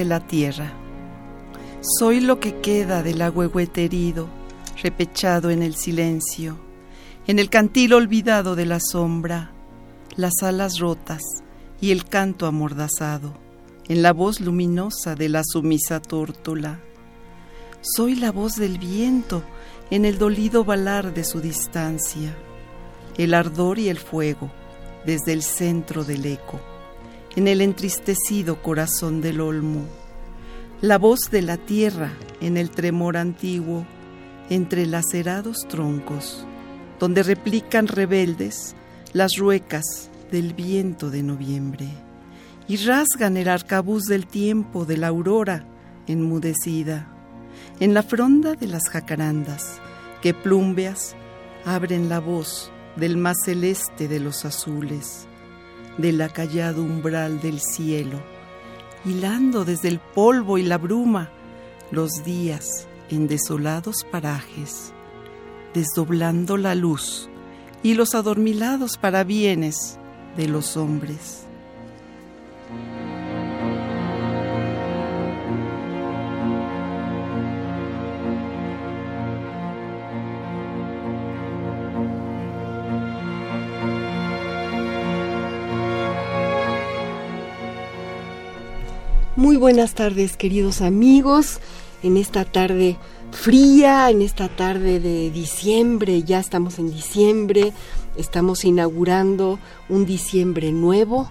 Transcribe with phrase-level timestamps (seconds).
[0.00, 0.72] De la tierra.
[1.82, 4.28] Soy lo que queda del agüehuete herido,
[4.82, 6.58] repechado en el silencio,
[7.26, 9.52] en el cantil olvidado de la sombra,
[10.16, 11.20] las alas rotas
[11.82, 13.34] y el canto amordazado,
[13.88, 16.80] en la voz luminosa de la sumisa tórtola.
[17.82, 19.42] Soy la voz del viento
[19.90, 22.34] en el dolido balar de su distancia,
[23.18, 24.50] el ardor y el fuego
[25.04, 26.69] desde el centro del eco
[27.36, 29.84] en el entristecido corazón del olmo,
[30.80, 33.86] la voz de la tierra en el tremor antiguo,
[34.48, 36.44] entre lacerados troncos,
[36.98, 38.74] donde replican rebeldes
[39.12, 41.88] las ruecas del viento de noviembre
[42.66, 45.64] y rasgan el arcabuz del tiempo de la aurora
[46.08, 47.08] enmudecida,
[47.78, 49.80] en la fronda de las jacarandas
[50.20, 51.14] que plumbeas
[51.64, 55.28] abren la voz del más celeste de los azules
[56.00, 58.20] del acallado umbral del cielo,
[59.04, 61.30] hilando desde el polvo y la bruma
[61.90, 64.92] los días en desolados parajes,
[65.74, 67.28] desdoblando la luz
[67.82, 69.98] y los adormilados parabienes
[70.36, 71.46] de los hombres.
[89.40, 91.60] Muy buenas tardes, queridos amigos.
[92.02, 92.98] En esta tarde
[93.30, 97.72] fría, en esta tarde de diciembre, ya estamos en diciembre,
[98.18, 99.58] estamos inaugurando
[99.88, 101.30] un diciembre nuevo,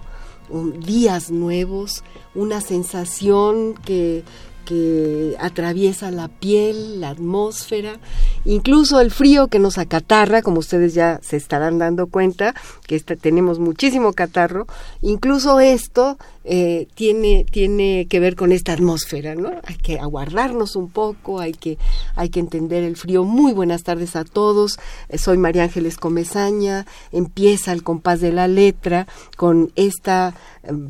[0.84, 2.02] días nuevos,
[2.34, 4.24] una sensación que
[4.70, 7.98] que atraviesa la piel, la atmósfera,
[8.44, 12.54] incluso el frío que nos acatarra, como ustedes ya se estarán dando cuenta,
[12.86, 14.68] que tenemos muchísimo catarro,
[15.02, 19.50] incluso esto eh, tiene, tiene que ver con esta atmósfera, ¿no?
[19.64, 21.76] Hay que aguardarnos un poco, hay que,
[22.14, 23.24] hay que entender el frío.
[23.24, 28.46] Muy buenas tardes a todos, eh, soy María Ángeles Comezaña, empieza el compás de la
[28.46, 30.32] letra con esta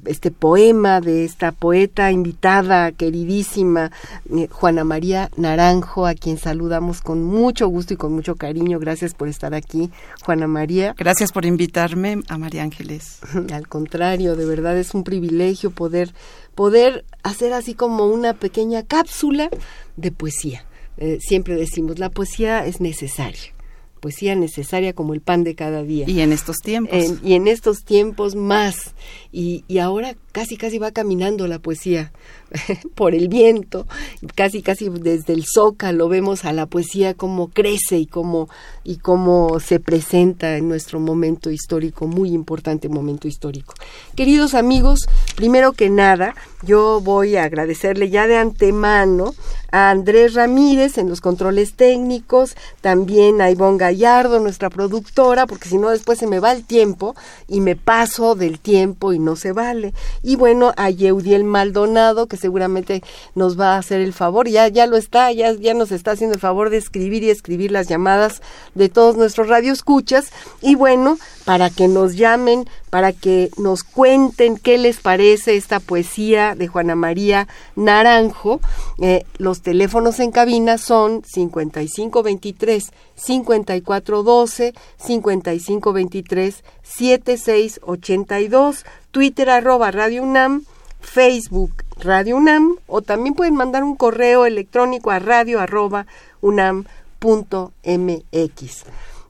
[0.05, 7.23] este poema de esta poeta invitada queridísima eh, Juana María Naranjo, a quien saludamos con
[7.23, 8.79] mucho gusto y con mucho cariño.
[8.79, 9.91] Gracias por estar aquí,
[10.25, 10.95] Juana María.
[10.97, 13.21] Gracias por invitarme a María Ángeles.
[13.53, 16.15] Al contrario, de verdad es un privilegio poder
[16.55, 19.49] poder hacer así como una pequeña cápsula
[19.97, 20.67] de poesía.
[20.99, 23.55] Eh, siempre decimos, la poesía es necesaria
[24.01, 26.09] poesía necesaria como el pan de cada día.
[26.09, 27.21] Y en estos tiempos.
[27.23, 28.95] y en estos tiempos más.
[29.31, 32.13] Y, y ahora casi, casi va caminando la poesía
[32.95, 33.87] por el viento,
[34.35, 38.49] casi, casi desde el zócalo vemos a la poesía cómo crece y cómo,
[38.85, 43.75] y cómo se presenta en nuestro momento histórico, muy importante momento histórico.
[44.17, 49.35] Queridos amigos, primero que nada, yo voy a agradecerle ya de antemano
[49.73, 55.79] a Andrés Ramírez en los controles técnicos, también a Ivonne Gallardo, nuestra productora, porque si
[55.79, 57.15] no después se me va el tiempo
[57.47, 62.37] y me paso del tiempo y no se vale y bueno, a Yeudiel Maldonado, que
[62.41, 63.03] seguramente
[63.35, 66.35] nos va a hacer el favor, ya, ya lo está, ya, ya nos está haciendo
[66.35, 68.43] el favor de escribir y escribir las llamadas
[68.75, 70.31] de todos nuestros radioescuchas,
[70.61, 76.55] y bueno, para que nos llamen, para que nos cuenten qué les parece esta poesía
[76.55, 78.61] de Juana María Naranjo.
[79.01, 90.65] Eh, los teléfonos en cabina son 5523 5412 5523 7682 Twitter arroba Radio UNAM,
[91.01, 96.07] Facebook Radio UNAM o también pueden mandar un correo electrónico a radio arroba.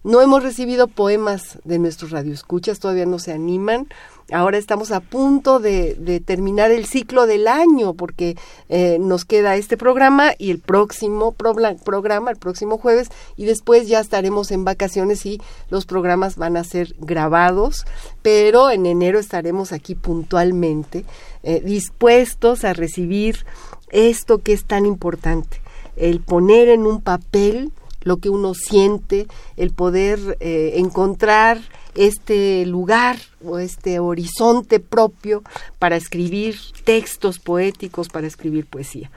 [0.02, 3.88] No hemos recibido poemas de nuestros radioescuchas, todavía no se animan.
[4.32, 8.36] ahora estamos a punto de, terminar el ciclo del año porque
[8.68, 14.00] eh, nos queda este programa y el próximo programa, el próximo jueves, y después ya
[14.00, 17.84] estaremos en vacaciones y los programas van a ser grabados,
[18.22, 21.04] pero en enero estaremos aquí puntualmente
[21.42, 23.44] eh, dispuestos a recibir
[23.90, 25.60] esto que es tan importante,
[25.96, 27.72] el poner en un papel
[28.02, 29.26] lo que uno siente,
[29.56, 31.60] el poder eh, encontrar
[31.94, 35.42] este lugar o este horizonte propio
[35.78, 39.10] para escribir textos poéticos, para escribir poesía.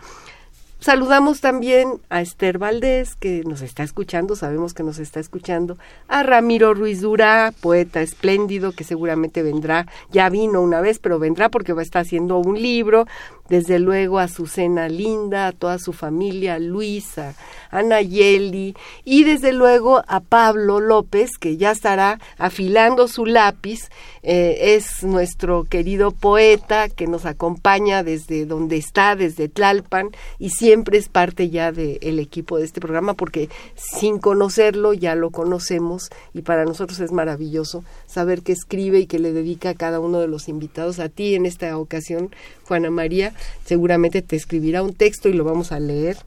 [0.83, 5.77] Saludamos también a Esther Valdés, que nos está escuchando, sabemos que nos está escuchando,
[6.09, 11.47] a Ramiro Ruiz Durá, poeta espléndido, que seguramente vendrá, ya vino una vez, pero vendrá
[11.47, 13.07] porque va a estar haciendo un libro,
[13.49, 17.35] desde luego a Susana Linda, a toda su familia, a Luisa,
[17.69, 23.89] a Nayeli y desde luego a Pablo López, que ya estará afilando su lápiz.
[24.25, 30.97] Eh, es nuestro querido poeta que nos acompaña desde donde está, desde Tlalpan, y siempre
[30.97, 36.43] es parte ya del equipo de este programa porque sin conocerlo ya lo conocemos y
[36.43, 40.27] para nosotros es maravilloso saber que escribe y que le dedica a cada uno de
[40.27, 42.33] los invitados, a ti en esta ocasión,
[42.65, 43.32] Juana María,
[43.65, 46.17] seguramente te escribirá un texto y lo vamos a leer.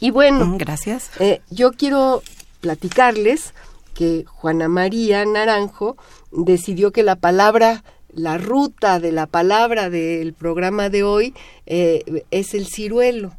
[0.00, 1.10] Y bueno, mm, gracias.
[1.20, 2.22] Eh, yo quiero
[2.60, 3.54] platicarles
[3.94, 5.96] que Juana María Naranjo
[6.32, 11.34] decidió que la palabra, la ruta de la palabra del programa de hoy
[11.66, 13.32] eh, es el ciruelo,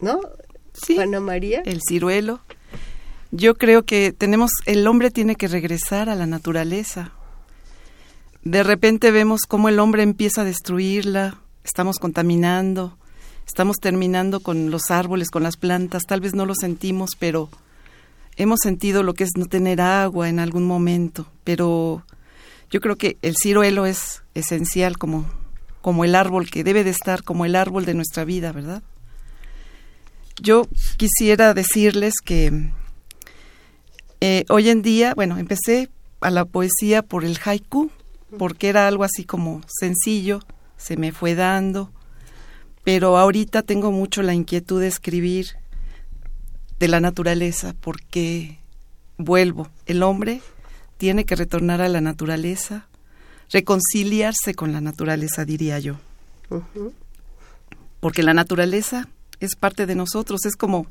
[0.00, 0.20] ¿no?
[0.72, 1.62] Sí, Juana María.
[1.64, 2.40] El ciruelo.
[3.32, 7.12] Yo creo que tenemos, el hombre tiene que regresar a la naturaleza,
[8.42, 12.96] de repente vemos cómo el hombre empieza a destruirla, estamos contaminando,
[13.46, 17.48] estamos terminando con los árboles, con las plantas, tal vez no lo sentimos, pero
[18.36, 22.04] hemos sentido lo que es no tener agua en algún momento, pero
[22.70, 25.28] yo creo que el ciruelo es esencial como,
[25.80, 28.82] como el árbol que debe de estar, como el árbol de nuestra vida, ¿verdad?
[30.40, 30.66] Yo
[30.96, 32.70] quisiera decirles que
[34.20, 35.90] eh, hoy en día, bueno, empecé
[36.20, 37.90] a la poesía por el haiku,
[38.38, 40.40] porque era algo así como sencillo,
[40.80, 41.92] se me fue dando,
[42.84, 45.48] pero ahorita tengo mucho la inquietud de escribir
[46.78, 48.58] de la naturaleza, porque
[49.18, 50.40] vuelvo, el hombre
[50.96, 52.86] tiene que retornar a la naturaleza,
[53.50, 55.96] reconciliarse con la naturaleza, diría yo.
[58.00, 60.86] Porque la naturaleza es parte de nosotros, es como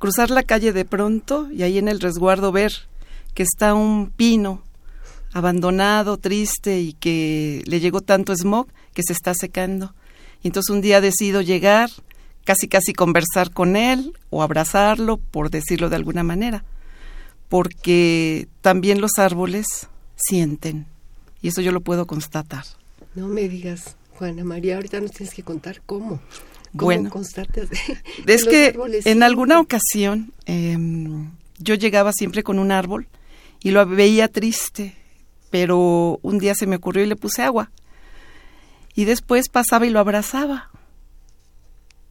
[0.00, 2.72] cruzar la calle de pronto y ahí en el resguardo ver
[3.34, 4.62] que está un pino
[5.32, 8.66] abandonado, triste y que le llegó tanto smog
[8.98, 9.94] que se está secando.
[10.42, 11.88] Y entonces un día decido llegar,
[12.42, 16.64] casi casi conversar con él o abrazarlo, por decirlo de alguna manera,
[17.48, 19.66] porque también los árboles
[20.16, 20.86] sienten
[21.40, 22.64] y eso yo lo puedo constatar.
[23.14, 26.18] No me digas, Juana María, ahorita nos tienes que contar cómo.
[26.72, 27.08] bueno,
[28.26, 31.30] es que en alguna ocasión em,
[31.60, 33.06] yo llegaba siempre con un árbol
[33.62, 34.96] y lo veía triste
[35.50, 37.70] pero un día se me ocurrió y le puse agua.
[38.98, 40.70] Y después pasaba y lo abrazaba.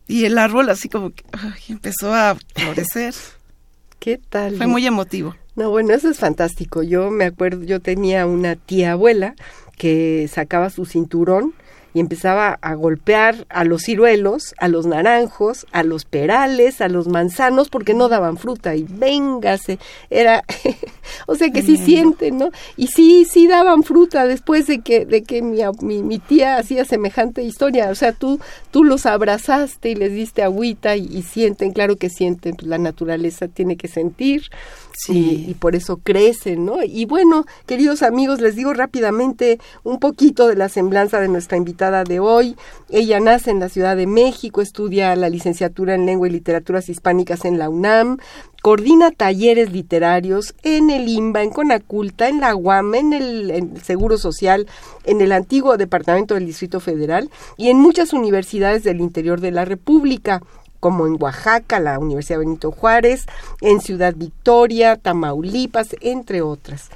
[0.07, 1.25] Y el árbol así como que
[1.67, 3.13] empezó a florecer.
[3.99, 4.55] ¿Qué tal?
[4.55, 5.35] Fue muy emotivo.
[5.57, 6.83] No, bueno, eso es fantástico.
[6.83, 9.35] Yo me acuerdo, yo tenía una tía abuela
[9.77, 11.53] que sacaba su cinturón
[11.97, 17.07] y empezaba a golpear a los ciruelos, a los naranjos, a los perales, a los
[17.07, 18.75] manzanos, porque no daban fruta.
[18.75, 19.79] Y véngase,
[20.11, 20.43] era,
[21.25, 22.51] o sea que sí sienten, ¿no?
[22.75, 25.63] Y sí, sí daban fruta después de que, de que mi,
[26.03, 28.39] mi, tía hacía semejante historia, o sea, tú,
[28.69, 33.47] tú los abrazaste y les diste agüita y, sienten, claro que sienten, pues la naturaleza
[33.47, 34.51] tiene que sentir,
[34.97, 35.45] Sí.
[35.47, 36.83] Y, por eso crecen, ¿no?
[36.83, 42.03] Y bueno, queridos amigos, les digo rápidamente un poquito de la semblanza de nuestra invitada
[42.03, 42.55] de hoy.
[42.89, 47.45] Ella nace en la Ciudad de México, estudia la licenciatura en Lengua y Literaturas Hispánicas
[47.45, 48.17] en la UNAM,
[48.63, 53.81] coordina talleres literarios en el IMBA, en Conaculta, en la UAM, en el, en el,
[53.83, 54.65] Seguro Social,
[55.03, 59.63] en el antiguo Departamento del Distrito Federal y en muchas universidades del interior de la
[59.63, 60.41] República
[60.87, 63.25] como en Oaxaca, la Universidad Benito Juárez,
[63.59, 66.89] en Ciudad Victoria, Tamaulipas, entre otras.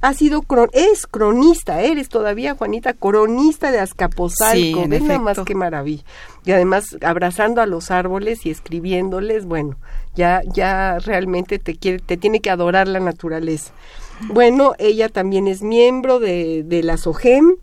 [0.00, 6.04] Ha sido es cronista, eres todavía Juanita, cronista de Azcapotzalco, sí, nada más que maravilla.
[6.46, 9.76] Y además abrazando a los árboles y escribiéndoles, bueno,
[10.14, 13.74] ya ya realmente te quiere te tiene que adorar la naturaleza.
[14.28, 17.56] Bueno, ella también es miembro de, de la SOGEM,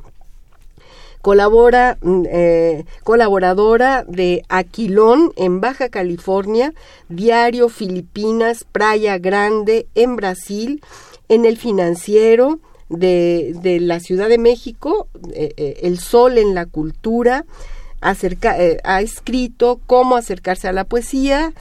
[1.21, 6.73] colabora, mm, eh, colaboradora de Aquilón en Baja California,
[7.09, 10.83] Diario Filipinas, Playa Grande en Brasil,
[11.29, 12.59] en El Financiero,
[12.89, 17.45] de, de la Ciudad de México, eh, eh, El Sol en la Cultura,
[18.01, 21.53] ha escrito cómo acercarse a la poesía,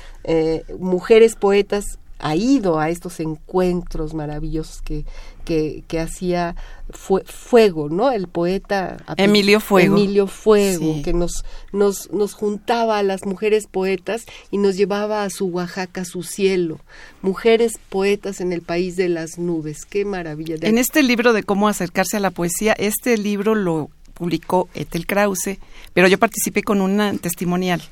[0.78, 5.04] mujeres poetas ha ido a estos encuentros maravillosos que,
[5.44, 6.54] que, que hacía
[6.90, 8.11] fue, Fuego, ¿no?
[8.11, 9.97] El poeta Emilio Fuego.
[9.97, 11.02] Emilio Fuego, Sí.
[11.02, 16.04] que nos, nos, nos juntaba a las mujeres poetas y nos llevaba a su Oaxaca,
[16.04, 16.80] su cielo.
[17.23, 19.85] Mujeres poetas en el país de las nubes.
[19.85, 20.56] Qué maravilla.
[20.56, 25.06] De En este libro de cómo acercarse a la poesía, este libro lo publicó Ethel
[25.06, 25.59] Krause,
[25.94, 27.82] pero yo participé con un testimonial.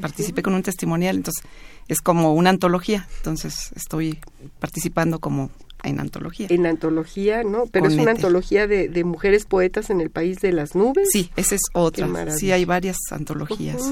[0.00, 1.44] Participé con un testimonial, entonces
[1.88, 3.06] es como una antología.
[3.18, 4.18] Entonces estoy
[4.58, 5.50] participando como
[5.82, 6.46] en antología.
[6.50, 7.64] en antología, ¿no?
[7.66, 11.08] Pero Con es una antología de, de mujeres poetas en el país de las nubes.
[11.10, 12.08] Sí, esa es otra.
[12.36, 13.82] Sí, hay varias antologías.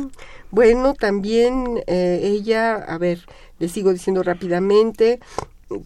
[0.50, 3.20] Bueno, también eh, ella, a ver,
[3.58, 5.20] le sigo diciendo rápidamente,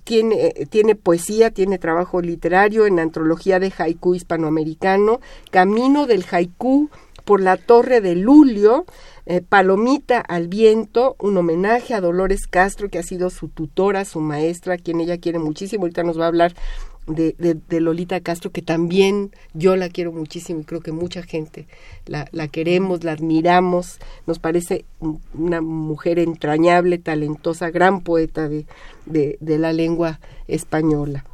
[0.05, 5.21] tiene, eh, tiene poesía, tiene trabajo literario en antología de haiku hispanoamericano,
[5.51, 6.89] Camino del haiku
[7.25, 8.85] por la Torre de Lulio,
[9.27, 14.21] eh, Palomita al Viento, un homenaje a Dolores Castro, que ha sido su tutora, su
[14.21, 15.85] maestra, a quien ella quiere muchísimo.
[15.85, 16.55] Ahorita nos va a hablar
[17.07, 21.67] de, de- Lolita Castro, que también yo la quiero muchísimo y creo que mucha gente
[22.07, 23.99] la, la queremos, la admiramos.
[24.27, 28.67] Nos parece un- una mujer entrañable, talentosa, gran poeta de,
[29.07, 31.25] de, la lengua española.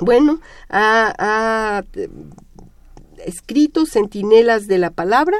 [0.00, 1.84] Bueno, ha, ha,
[3.24, 5.36] escrito Centinelas de la Palabra,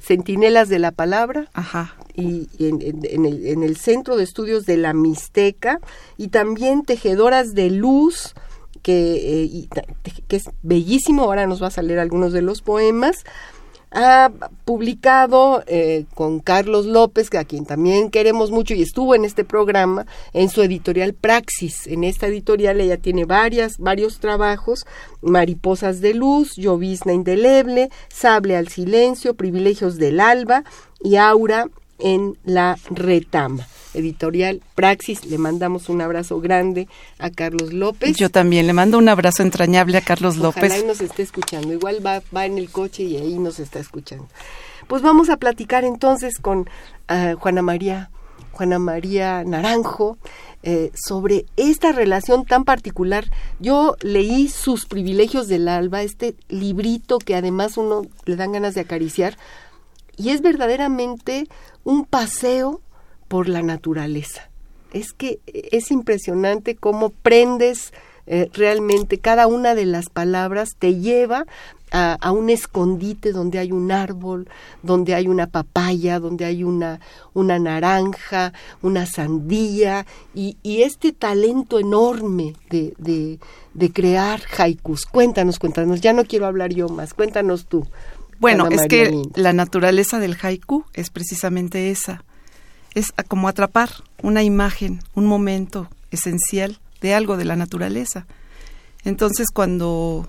[0.00, 1.94] Centinelas de la Palabra, Ajá.
[2.14, 5.78] y, y en, en- en el, en el Centro de Estudios de la Mixteca
[6.16, 8.34] y también Tejedoras de Luz,
[8.82, 9.68] que, eh, y
[10.26, 13.24] que es bellísimo, ahora nos va a salir algunos de los poemas.
[13.92, 14.30] Ha
[14.64, 20.06] publicado eh, con Carlos López, a quien también queremos mucho y estuvo en este programa,
[20.32, 21.86] en su editorial Praxis.
[21.86, 24.86] En esta editorial ella tiene varias, varios trabajos,
[25.22, 30.64] Mariposas de Luz, Llovizna Indeleble, Sable al Silencio, Privilegios del Alba
[31.02, 31.68] y Aura
[32.00, 33.66] en la Retama.
[33.92, 36.88] Editorial Praxis, le mandamos un abrazo grande
[37.18, 38.16] a Carlos López.
[38.16, 40.82] Yo también le mando un abrazo entrañable a Carlos Ojalá López.
[40.82, 41.72] y nos esté escuchando.
[41.72, 44.28] Igual va, va en el coche y ahí nos está escuchando.
[44.86, 46.68] Pues vamos a platicar entonces con
[47.08, 48.10] ah, Juana María,
[48.52, 50.18] Juana María Naranjo,
[50.62, 53.24] eh, sobre esta relación tan particular.
[53.60, 58.82] Yo leí Sus privilegios del alba, este librito que además uno le dan ganas de
[58.82, 59.36] acariciar,
[60.16, 61.46] y es verdaderamente
[61.84, 62.80] un paseo
[63.28, 64.50] por la naturaleza.
[64.92, 67.92] Es que es impresionante cómo prendes
[68.26, 71.46] eh, realmente cada una de las palabras, te lleva
[71.90, 74.48] a, un escondite donde hay un árbol,
[74.84, 77.00] donde hay una papaya, donde hay una,
[77.34, 83.40] una naranja, una sandía, y, y este talento enorme de, de,
[83.74, 85.06] de crear haikus.
[85.06, 87.84] Cuéntanos, cuéntanos, ya no quiero hablar yo más, cuéntanos tú.
[88.40, 92.24] Bueno, es que la naturaleza del haiku es precisamente esa.
[92.94, 93.90] Es como atrapar
[94.22, 98.26] una imagen, un momento esencial de algo de la naturaleza.
[99.04, 100.28] Entonces, cuando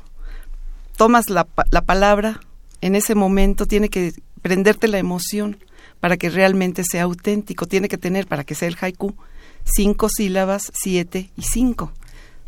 [0.98, 2.42] tomas la, la palabra,
[2.82, 5.58] en ese momento tiene que prenderte la emoción
[6.02, 7.66] para que realmente sea auténtico.
[7.66, 9.16] Tiene que tener, para que sea el haiku,
[9.64, 11.94] cinco sílabas, siete y cinco.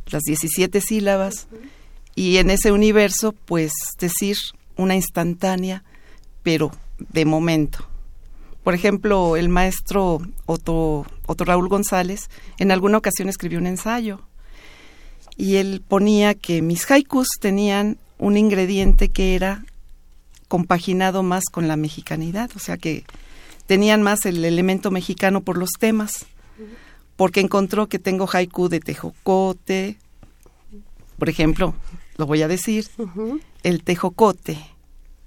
[0.07, 1.47] Las diecisiete sílabas.
[2.15, 4.35] Y en ese universo, pues decir
[4.77, 5.83] una instantánea,
[6.41, 7.87] pero de momento.
[8.63, 14.21] Por ejemplo, el maestro Otto, Otto Raúl González en alguna ocasión escribió un ensayo
[15.35, 19.65] y él ponía que mis haikus tenían un ingrediente que era
[20.47, 23.03] compaginado más con la mexicanidad, o sea que
[23.65, 26.27] tenían más el elemento mexicano por los temas,
[27.15, 29.97] porque encontró que tengo haiku de tejocote,
[31.17, 31.73] por ejemplo,
[32.17, 32.87] lo voy a decir.
[33.63, 34.57] El tejocote,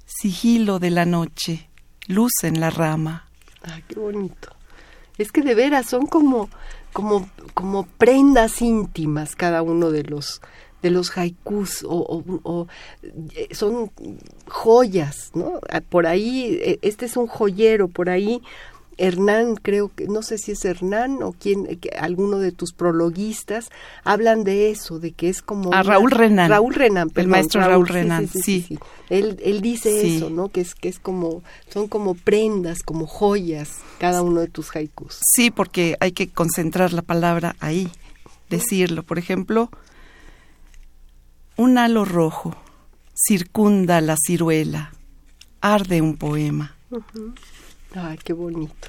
[0.07, 1.69] sigilo de la noche,
[2.07, 3.29] luz en la rama.
[3.63, 4.51] Ay, qué bonito.
[5.19, 6.49] Es que de veras son como,
[6.93, 10.41] como, como prendas íntimas cada uno de los
[10.83, 12.67] de los haikus o, o- o,
[13.35, 13.91] eh, son
[14.47, 15.59] joyas, ¿no?
[15.71, 18.43] Ah, Por ahí, eh, este es un joyero, por ahí
[18.99, 22.73] Hernán, creo que, no sé si es Hernán o quién, eh, que alguno de tus
[22.73, 23.69] prologuistas,
[24.05, 25.65] hablan de eso, de que es como...
[25.75, 26.49] A una- Raúl Renán.
[26.51, 28.79] Raúl Renán, El perdón, maestro Raúl Renán, sí.
[29.11, 30.17] Él, él dice Sí.
[30.17, 30.49] eso, ¿no?
[30.49, 35.19] Que es, que es como, son como prendas, como joyas, cada uno de tus haikus.
[35.23, 37.91] Sí, porque hay que concentrar la palabra ahí,
[38.49, 39.03] decirlo.
[39.03, 39.71] Por ejemplo,
[41.57, 42.57] un halo rojo
[43.15, 44.93] circunda la ciruela,
[45.61, 46.75] arde un poema.
[47.97, 48.89] Ay, qué bonito.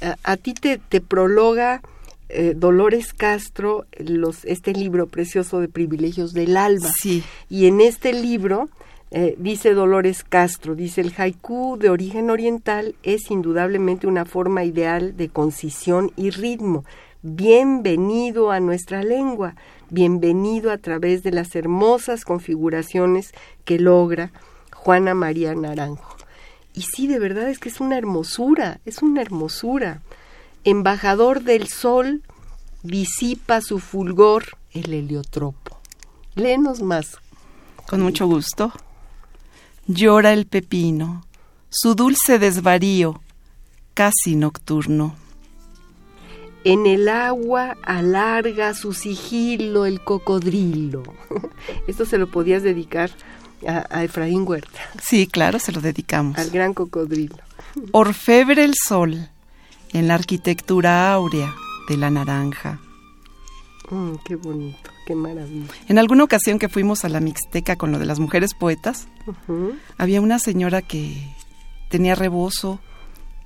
[0.00, 1.80] A, a ti te, te prologa
[2.28, 6.90] eh, Dolores Castro los, este libro precioso de privilegios del alba.
[7.00, 7.24] Sí.
[7.48, 8.68] Y en este libro
[9.10, 15.16] eh, dice Dolores Castro, dice el haiku de origen oriental es indudablemente una forma ideal
[15.16, 16.84] de concisión y ritmo.
[17.22, 19.56] Bienvenido a nuestra lengua,
[19.88, 23.32] bienvenido a través de las hermosas configuraciones
[23.64, 24.30] que logra
[24.72, 26.17] Juana María Naranjo.
[26.78, 30.00] Y sí, de verdad es que es una hermosura, es una hermosura.
[30.62, 32.22] Embajador del sol,
[32.84, 35.80] disipa su fulgor el heliotropo.
[36.36, 37.16] Léenos más.
[37.88, 38.72] Con mucho gusto.
[39.88, 41.26] Llora el pepino,
[41.68, 43.22] su dulce desvarío,
[43.94, 45.16] casi nocturno.
[46.62, 51.02] En el agua alarga su sigilo el cocodrilo.
[51.88, 53.10] Esto se lo podías dedicar
[53.66, 56.38] a, a Efraín Huerta, Sí, claro, se lo dedicamos.
[56.38, 57.36] al gran cocodrilo.
[57.92, 59.28] Orfebre el sol
[59.92, 61.54] en la arquitectura áurea
[61.88, 62.80] de la naranja.
[63.90, 65.66] Mm, qué bonito, qué maravilla.
[65.88, 69.08] En alguna ocasión que fuimos a la Mixteca con lo de las mujeres poetas,
[69.96, 71.16] había una señora que
[71.88, 72.80] tenía rebozo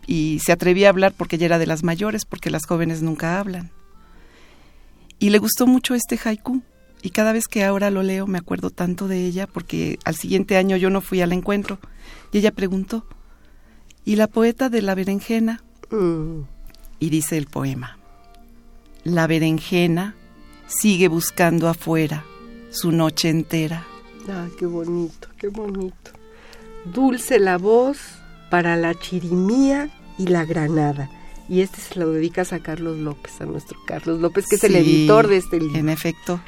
[0.07, 3.39] y se atrevía a hablar porque ella era de las mayores, porque las jóvenes nunca
[3.39, 3.71] hablan.
[5.21, 6.61] Y le gustó mucho este haiku.
[7.03, 10.57] Y cada vez que ahora lo leo me acuerdo tanto de ella porque al siguiente
[10.57, 11.79] año yo no fui al encuentro.
[12.33, 13.05] Y ella preguntó,
[14.05, 15.63] ¿y la poeta de la berenjena?
[15.91, 16.43] Mm,
[17.01, 17.99] Y dice el poema,
[19.05, 20.15] La berenjena
[20.69, 22.25] sigue buscando afuera
[22.71, 23.85] su noche entera.
[24.29, 26.13] Ay, qué bonito, qué bonito.
[26.85, 27.99] Dulce la voz
[28.51, 31.11] para la chirimía y la granada.
[31.49, 34.77] Y este se lo dedicas a Carlos López, a nuestro Carlos López, que es el
[34.77, 35.77] editor de este libro.
[35.79, 36.41] En efecto,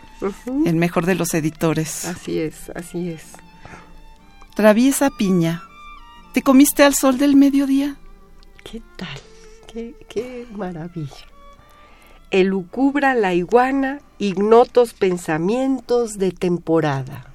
[0.64, 2.04] El mejor de los editores.
[2.04, 3.24] Así es, así es.
[4.54, 5.62] Traviesa piña,
[6.32, 7.96] ¿te comiste al sol del mediodía?
[8.62, 9.18] ¿Qué tal?
[9.72, 11.26] Qué, qué maravilla.
[12.30, 17.32] Elucubra la iguana ignotos pensamientos de temporada.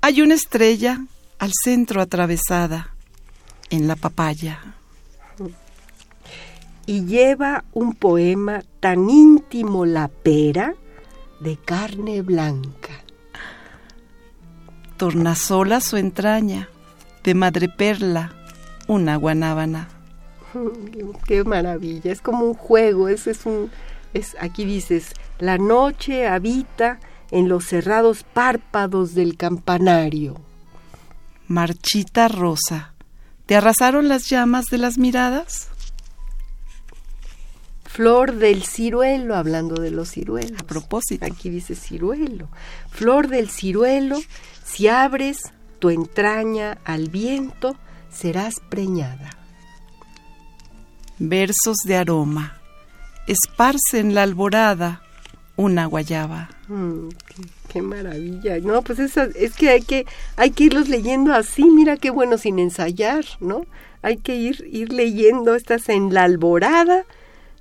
[0.00, 1.04] Hay una estrella
[1.38, 2.94] al centro atravesada
[3.70, 4.74] en la papaya.
[6.86, 10.74] Y lleva un poema tan íntimo la pera
[11.40, 13.04] de carne blanca.
[14.96, 16.68] Tornasola su entraña,
[17.22, 18.34] de madreperla,
[18.88, 19.88] una guanábana.
[21.26, 23.70] Qué, maravilla, es como un juego, es, es un,
[24.14, 26.98] es, aquí dices, la noche habita
[27.30, 30.40] en los cerrados párpados del campanario.
[31.46, 32.94] Marchita rosa,
[33.46, 35.68] ¿te arrasaron las llamas de las miradas?
[37.98, 40.52] Flor del ciruelo, hablando de los ciruelos.
[40.60, 41.26] A propósito.
[41.26, 42.48] Aquí dice ciruelo.
[42.92, 44.20] Flor del ciruelo,
[44.64, 47.74] si abres tu entraña al viento,
[48.08, 49.30] serás preñada.
[51.18, 52.60] Versos de aroma,
[53.26, 55.02] esparce en la alborada
[55.56, 56.50] una guayaba.
[56.68, 58.58] Mm, qué, qué maravilla.
[58.60, 60.06] No, pues esa- es que hay que
[60.36, 63.66] hay que irlos leyendo así, mira qué bueno sin ensayar, ¿no?
[64.02, 67.04] Hay que ir ir leyendo estas en la alborada,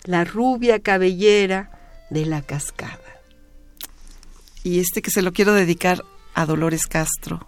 [0.07, 1.69] la rubia cabellera
[2.09, 2.99] de la cascada.
[4.63, 7.47] Y este que se lo quiero dedicar a Dolores Castro.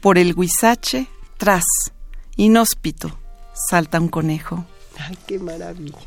[0.00, 1.64] Por el guisache, tras,
[2.36, 3.18] inhóspito,
[3.68, 4.66] salta un conejo.
[4.98, 5.98] Ay, qué maravilla.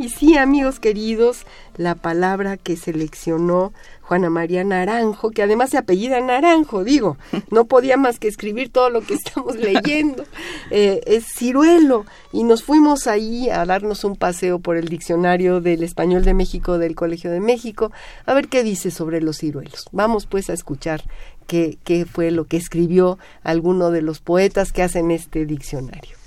[0.00, 1.44] Y sí, amigos queridos,
[1.76, 7.18] la palabra que seleccionó Juana María Naranjo, que además se apellida Naranjo, digo,
[7.50, 10.24] no podía más que escribir todo lo que estamos leyendo,
[10.70, 12.06] eh, es ciruelo.
[12.32, 16.78] Y nos fuimos ahí a darnos un paseo por el diccionario del español de México
[16.78, 17.92] del Colegio de México,
[18.24, 19.84] a ver qué dice sobre los ciruelos.
[19.92, 21.02] Vamos pues a escuchar
[21.46, 26.19] qué, qué fue lo que escribió alguno de los poetas que hacen este diccionario.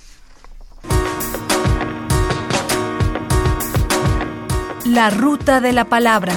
[4.93, 6.35] La ruta de la palabra.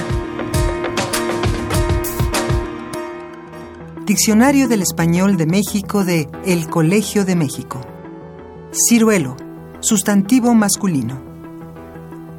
[4.07, 7.81] Diccionario del Español de México de El Colegio de México.
[8.71, 9.37] Ciruelo,
[9.79, 11.21] sustantivo masculino.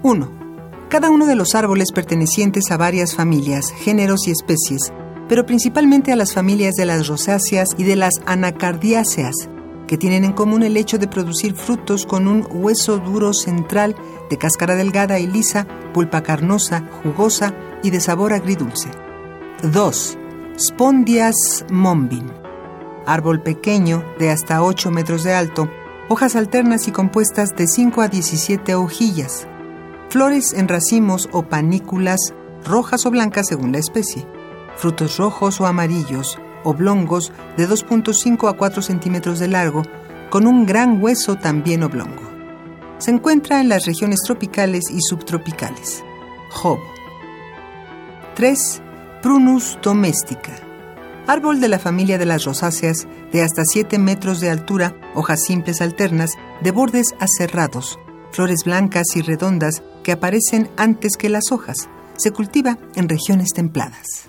[0.03, 0.89] 1.
[0.89, 4.93] Cada uno de los árboles pertenecientes a varias familias, géneros y especies,
[5.29, 9.49] pero principalmente a las familias de las rosáceas y de las anacardiáceas,
[9.88, 13.96] que tienen en común el hecho de producir frutos con un hueso duro central
[14.31, 18.90] de cáscara delgada y lisa, pulpa carnosa, jugosa y de sabor agridulce.
[19.62, 20.18] 2.
[20.57, 22.31] Spondias mombin.
[23.07, 25.68] Árbol pequeño de hasta 8 metros de alto,
[26.09, 29.48] hojas alternas y compuestas de 5 a 17 hojillas.
[30.11, 34.27] Flores en racimos o panículas, rojas o blancas según la especie.
[34.77, 39.83] Frutos rojos o amarillos, oblongos de 2.5 a 4 centímetros de largo,
[40.31, 42.29] con un gran hueso también oblongo.
[42.99, 46.03] Se encuentra en las regiones tropicales y subtropicales.
[46.51, 46.79] Job.
[48.35, 48.83] 3.
[49.23, 50.53] Prunus domestica.
[51.27, 55.81] Árbol de la familia de las rosáceas, de hasta 7 metros de altura, hojas simples
[55.81, 57.99] alternas, de bordes aserrados,
[58.33, 61.88] flores blancas y redondas que aparecen antes que las hojas.
[62.16, 64.29] Se cultiva en regiones templadas.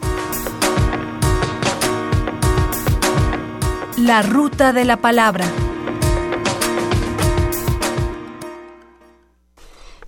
[3.99, 5.45] La ruta de la palabra.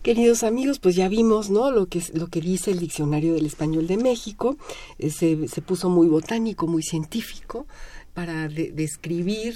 [0.02, 1.72] Queridos amigos, pues ya vimos, ¿no?
[1.72, 4.56] Lo que, lo que dice el Diccionario del Español de México.
[4.98, 7.66] Eh, se, se, puso muy botánico, muy científico
[8.14, 9.56] para de, describir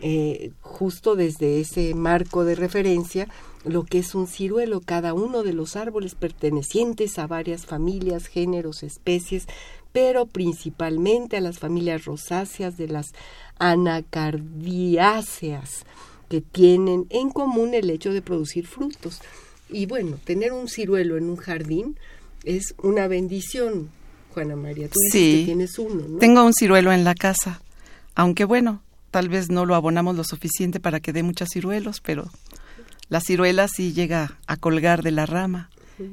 [0.00, 3.28] eh, justo desde ese marco de referencia
[3.64, 8.82] lo que es un ciruelo, cada uno de los árboles pertenecientes a varias familias, géneros,
[8.82, 9.46] especies,
[9.92, 13.12] pero principalmente a las familias rosáceas de las
[13.60, 15.84] anacardiáceas,
[16.28, 19.20] que tienen en común el hecho de producir frutos.
[19.68, 21.96] Y bueno, tener un ciruelo en un jardín
[22.44, 23.90] es una bendición,
[24.34, 24.88] Juana María.
[24.88, 26.18] Tú sí, que tienes uno, ¿no?
[26.18, 27.62] Tengo un ciruelo en la casa,
[28.16, 32.28] aunque bueno, tal vez no lo abonamos lo suficiente para que dé muchos ciruelos, pero
[33.08, 35.70] la ciruela sí llega a colgar de la rama.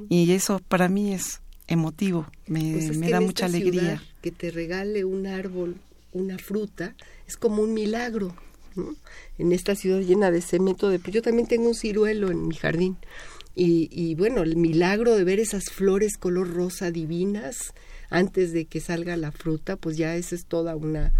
[0.10, 4.03] Y eso para mí es emotivo, me, pues es me que da mucha alegría.
[4.21, 5.77] Que te regale un árbol,
[6.12, 6.93] una fruta,
[7.27, 8.35] es como un milagro.
[8.75, 8.95] ¿no?
[9.37, 12.97] En esta ciudad llena de cemento, de, yo también tengo un ciruelo en mi jardín.
[13.55, 17.73] Y, y, bueno, el milagro de ver esas flores color rosa divinas
[18.09, 21.11] antes de que salga la fruta, pues ya esa es toda una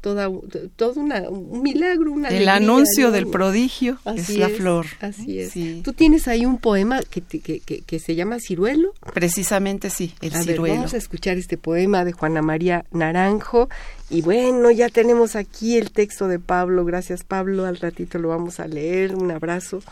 [0.00, 0.28] toda
[0.76, 3.12] todo una, un milagro, una El alegría, anuncio ¿no?
[3.12, 4.86] del prodigio Así es la flor.
[5.00, 5.52] Así es.
[5.52, 5.80] Sí.
[5.84, 8.92] Tú tienes ahí un poema que, te- que, que, que se llama Ciruelo.
[9.14, 10.74] Precisamente sí, el a ver, ciruelo.
[10.76, 13.68] vamos a escuchar este poema de Juana María Naranjo.
[14.10, 16.84] Y bueno, ya tenemos aquí el texto de Pablo.
[16.84, 17.66] Gracias, Pablo.
[17.66, 19.14] Al ratito lo vamos a leer.
[19.14, 19.82] Un abrazo.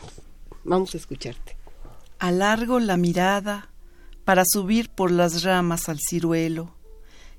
[0.64, 1.56] Vamos a escucharte.
[2.18, 3.68] Alargo la mirada
[4.24, 6.72] para subir por las ramas al ciruelo,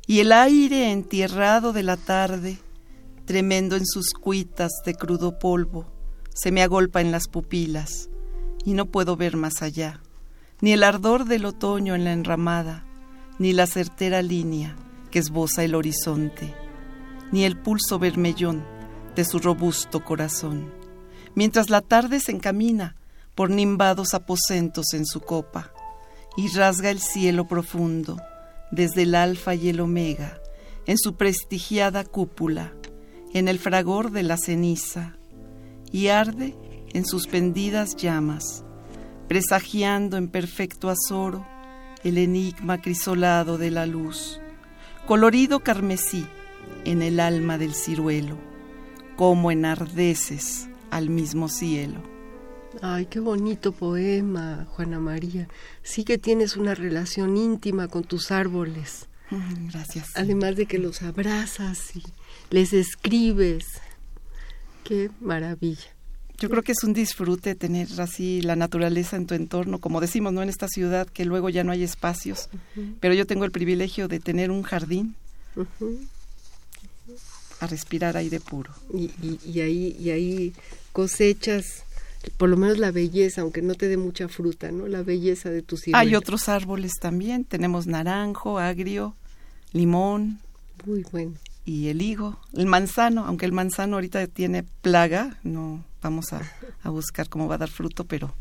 [0.09, 2.57] y el aire entierrado de la tarde,
[3.25, 5.85] tremendo en sus cuitas de crudo polvo,
[6.33, 8.09] se me agolpa en las pupilas,
[8.63, 9.99] y no puedo ver más allá,
[10.61, 12.85] ni el ardor del otoño en la enramada,
[13.37, 14.77] ni la certera línea
[15.11, 16.55] que esboza el horizonte,
[17.33, 18.65] ni el pulso vermellón
[19.13, 20.71] de su robusto corazón,
[21.35, 22.95] mientras la tarde se encamina
[23.35, 25.73] por nimbados aposentos en su copa,
[26.37, 28.21] y rasga el cielo profundo,
[28.71, 30.39] desde el alfa y el omega,
[30.85, 32.73] en su prestigiada cúpula,
[33.33, 35.17] en el fragor de la ceniza,
[35.91, 36.55] y arde
[36.93, 38.63] en suspendidas llamas,
[39.27, 41.45] presagiando en perfecto azoro
[42.03, 44.39] el enigma crisolado de la luz,
[45.05, 46.25] colorido carmesí
[46.85, 48.37] en el alma del ciruelo,
[49.15, 52.16] como enardeces al mismo cielo.
[52.81, 55.47] Ay, qué bonito poema, Juana María.
[55.83, 59.07] Sí que tienes una relación íntima con tus árboles.
[59.71, 60.07] Gracias.
[60.15, 62.03] Además de que los abrazas y
[62.49, 63.65] les escribes.
[64.83, 65.81] Qué maravilla.
[66.39, 70.31] Yo creo que es un disfrute tener así la naturaleza en tu entorno, como decimos,
[70.33, 70.43] ¿no?
[70.43, 72.47] En esta ciudad que luego ya no hay espacios,
[72.99, 75.15] pero yo tengo el privilegio de tener un jardín
[77.59, 78.71] a respirar aire puro.
[78.93, 80.53] y, y- y ahí, y ahí
[80.93, 81.83] cosechas
[82.37, 84.87] por lo menos la belleza, aunque no te dé mucha fruta, ¿no?
[84.87, 85.99] La belleza de tu ciruelo.
[86.07, 89.15] Hay otros árboles también, tenemos naranjo, agrio,
[89.73, 90.39] limón
[90.85, 91.33] Muy bueno.
[91.65, 96.41] y el higo, el manzano, aunque el manzano ahorita tiene plaga, no vamos a,
[96.83, 98.33] a buscar cómo va a dar fruto, pero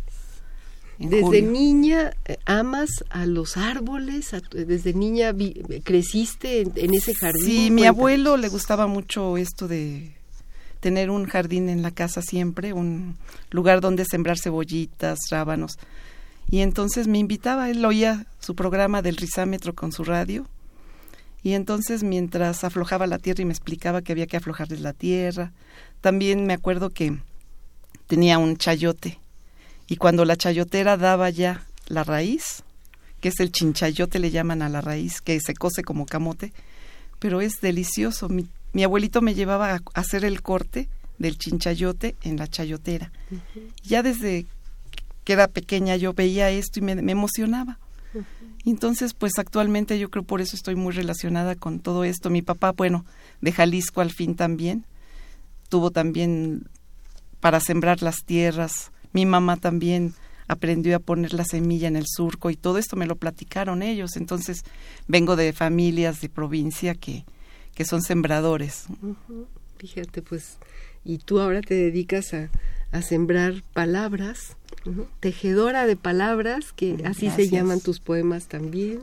[0.99, 1.51] en Desde julio.
[1.51, 7.15] niña eh, amas a los árboles, a tu- desde niña vi- creciste en, en ese
[7.15, 7.45] jardín.
[7.45, 10.16] Sí, mi abuelo le gustaba mucho esto de
[10.81, 13.17] tener un jardín en la casa siempre, un
[13.51, 15.79] lugar donde sembrar cebollitas, rábanos.
[16.49, 20.47] Y entonces me invitaba, él oía su programa del rizámetro con su radio.
[21.43, 25.53] Y entonces mientras aflojaba la tierra y me explicaba que había que aflojarles la tierra,
[26.01, 27.19] también me acuerdo que
[28.07, 29.19] tenía un chayote.
[29.89, 32.65] Y cuando la chayotera daba ya la raíz,
[33.21, 36.53] que es el chinchayote le llaman a la raíz, que se cose como camote,
[37.19, 38.29] pero es delicioso.
[38.77, 43.11] Mi abuelito me llevaba a hacer el corte del chinchayote en la chayotera.
[43.83, 44.45] Ya desde
[45.25, 47.79] que era pequeña yo veía esto y me, me emocionaba.
[48.67, 52.29] Entonces, pues actualmente yo creo por eso estoy muy relacionada con todo esto.
[52.29, 53.07] Mi papá, bueno,
[53.41, 54.85] de Jalisco al fin también,
[55.71, 56.69] tuvo también
[57.41, 58.93] para sembrar las tierras.
[59.15, 60.13] Mi mamá también
[60.49, 64.17] aprendió a poner la semilla en el surco y todo esto me lo platicaron ellos.
[64.17, 64.67] Entonces,
[65.09, 67.25] vengo de familias de provincia que,
[67.77, 68.87] que son sembradores.
[69.79, 70.59] Fíjate, pues,
[71.05, 72.51] y tú ahora te dedicas a,
[72.91, 74.57] a sembrar palabras
[75.21, 79.01] tejedora de palabras, que así se llaman tus poemas también.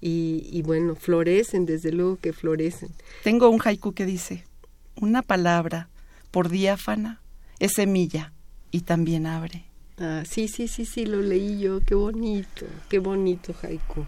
[0.00, 2.90] Y, y, bueno, florecen, desde luego que florecen.
[3.24, 4.44] Tengo un haiku que dice,
[4.94, 5.88] una palabra
[6.30, 7.22] por diáfana
[7.58, 8.32] es semilla
[8.70, 9.64] y también abre.
[9.98, 14.04] Ah, sí, sí, sí, sí, lo leí yo, qué bonito, qué bonito haiku.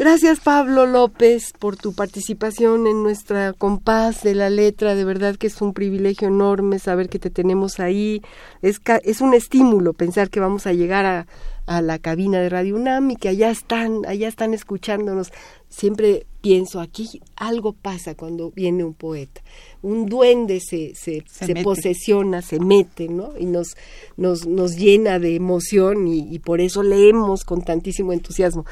[0.00, 4.94] Gracias Pablo López por tu participación en nuestra compás de la letra.
[4.94, 8.22] De verdad que es un privilegio enorme saber que te tenemos ahí.
[8.62, 11.26] Es, es un estímulo pensar que vamos a llegar a,
[11.66, 15.32] a la cabina de Radio UNAM y que allá están, allá están escuchándonos.
[15.68, 19.42] Siempre pienso, aquí algo pasa cuando viene un poeta.
[19.82, 23.38] Un duende se, se, se, posesiona, se mete, ¿no?
[23.38, 23.76] Y nos,
[24.16, 28.64] nos, nos llena de emoción y, y por eso leemos con tantísimo entusiasmo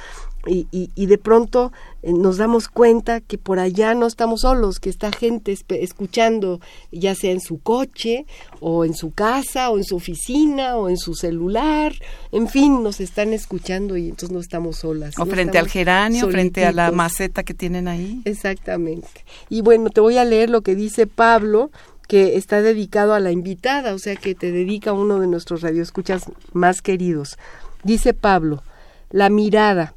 [0.48, 4.90] y, y, de pronto eh, nos damos cuenta que por allá no estamos solos, que
[4.90, 8.26] está gente escuchando, ya sea en su coche,
[8.61, 11.92] o en su casa, o en su oficina, o en su celular,
[12.32, 15.18] en fin, nos están escuchando y entonces no estamos solas.
[15.18, 18.22] O frente al geranio, frente a la maceta que tienen ahí.
[18.24, 19.24] Exactamente.
[19.48, 21.70] Y bueno, te voy a leer lo que dice Pablo
[22.08, 25.61] que está dedicado a la invitada, o sea que te dedica a uno de nuestros
[25.61, 27.37] radioescuchas más queridos.
[27.84, 28.62] Dice Pablo,
[29.11, 29.94] la mirada,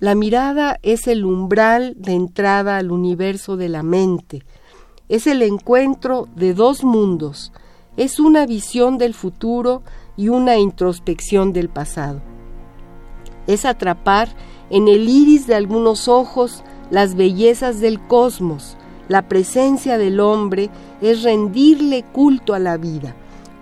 [0.00, 4.44] la mirada es el umbral de entrada al universo de la mente.
[5.08, 7.52] Es el encuentro de dos mundos.
[7.96, 9.82] Es una visión del futuro
[10.16, 12.20] y una introspección del pasado.
[13.48, 14.28] Es atrapar
[14.70, 18.76] en el iris de algunos ojos las bellezas del cosmos.
[19.08, 23.16] La presencia del hombre es rendirle culto a la vida,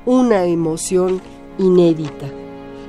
[0.04, 1.22] una emoción
[1.58, 2.26] inédita.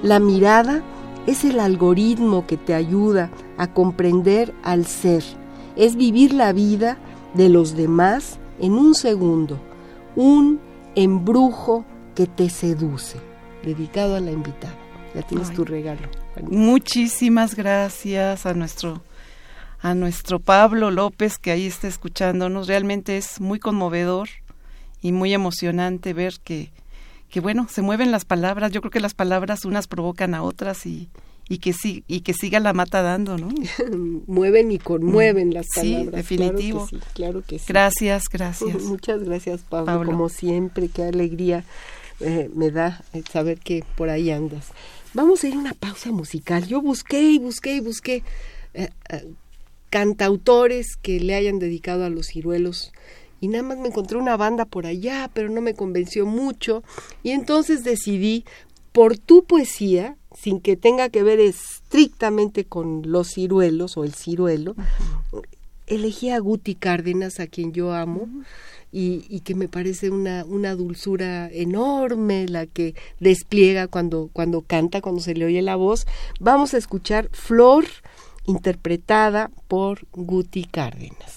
[0.04, 0.84] La mirada
[1.28, 5.24] es el algoritmo que te ayuda a comprender al ser,
[5.76, 6.98] es vivir la vida
[7.34, 9.60] de los demás en un segundo,
[10.16, 10.60] un
[10.96, 11.86] embrujo
[12.16, 13.20] que te seduce,
[13.64, 14.76] dedicado a la invitada.
[15.14, 16.08] Ya tienes tu regalo.
[16.50, 19.02] Muchísimas gracias a nuestro
[19.80, 22.68] a nuestro Pablo López que ahí está escuchándonos.
[22.68, 24.30] Realmente es muy conmovedor
[25.02, 26.72] y muy emocionante ver que
[27.30, 30.86] que bueno, se mueven las palabras, yo creo que las palabras unas provocan a otras
[30.86, 31.10] y,
[31.50, 33.50] y que sí, y que siga la mata dando, ¿no?
[34.28, 36.06] Mueven y conmueven las palabras.
[36.06, 36.88] Sí, definitivo.
[37.14, 38.84] Claro que sí, Gracias, gracias.
[38.84, 41.64] Muchas gracias, Pablo, como siempre, qué alegría
[42.20, 44.72] eh, me da saber que por ahí andas.
[45.14, 46.68] Vamos a ir a una pausa musical.
[46.68, 48.24] Yo busqué y busqué y busqué
[48.74, 49.28] eh, eh,
[49.90, 52.92] cantautores que le hayan dedicado a los ciruelos
[53.40, 56.84] y nada más me encontré una banda por allá, pero no me convenció mucho
[57.24, 58.46] y entonces decidí,
[58.98, 64.76] por tu poesía, sin que tenga que ver estrictamente con los ciruelos o el ciruelo,
[65.86, 68.28] elegí a Guti Cárdenas, a quien yo amo.
[68.92, 75.02] Y, y, que me parece una, una dulzura enorme la que despliega cuando, cuando canta,
[75.02, 76.08] cuando se le oye la voz.
[76.40, 77.86] Vamos a escuchar Flor,
[78.46, 81.37] interpretada por Guti Cárdenas.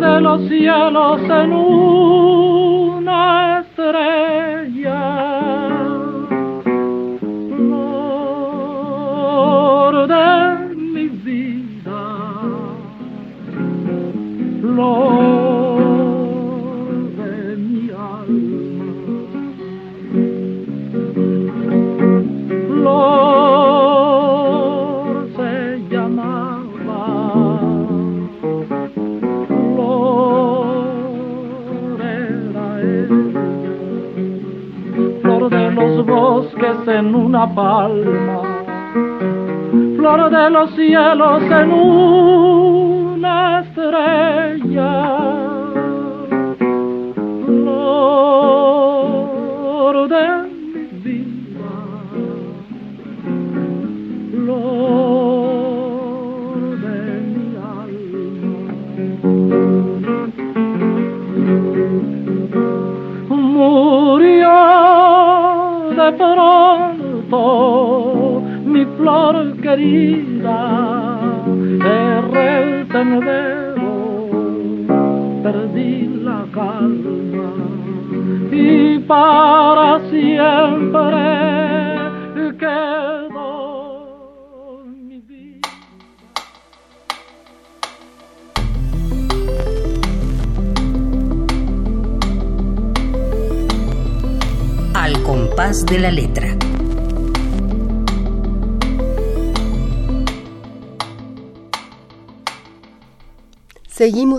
[0.00, 2.98] de los cielos en una
[3.60, 5.27] estrella,
[41.48, 41.97] cielos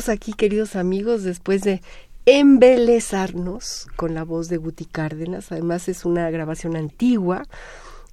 [0.08, 1.82] Aquí, queridos amigos, después de
[2.26, 5.52] embelezarnos con la voz de Guti Cárdenas.
[5.52, 7.44] Además es una grabación antigua.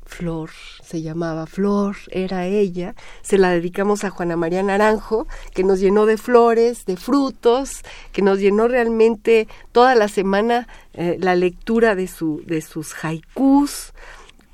[0.05, 0.51] Flor
[0.83, 2.97] se llamaba Flor, era ella.
[3.23, 8.23] Se la dedicamos a Juana María Naranjo, que nos llenó de flores, de frutos, que
[8.23, 13.93] nos llenó realmente toda la semana eh, la lectura de, su, de sus haikus.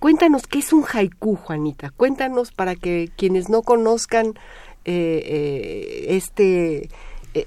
[0.00, 1.90] Cuéntanos qué es un haiku, Juanita.
[1.90, 4.34] Cuéntanos para que quienes no conozcan
[4.84, 6.90] eh, eh, este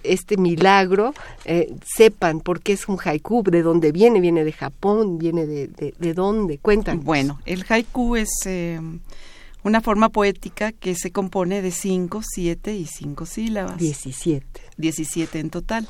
[0.03, 1.13] este milagro
[1.45, 5.67] eh, sepan por qué es un haiku, de dónde viene, viene de Japón, viene de,
[5.67, 7.03] de, de dónde, cuéntanos.
[7.03, 8.79] Bueno, el haiku es eh,
[9.63, 13.77] una forma poética que se compone de cinco, siete y cinco sílabas.
[13.77, 14.45] 17.
[14.77, 15.87] 17 en total.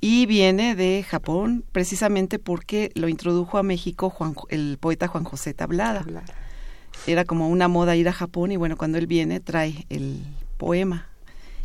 [0.00, 5.54] Y viene de Japón precisamente porque lo introdujo a México Juan, el poeta Juan José
[5.54, 6.04] Tablada.
[7.06, 10.24] Era como una moda ir a Japón y bueno, cuando él viene trae el
[10.58, 11.08] poema.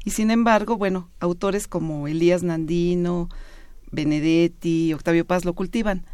[0.03, 3.29] Y sin embargo, bueno, autores como Elías Nandino,
[3.91, 6.05] Benedetti, Octavio Paz lo cultivan.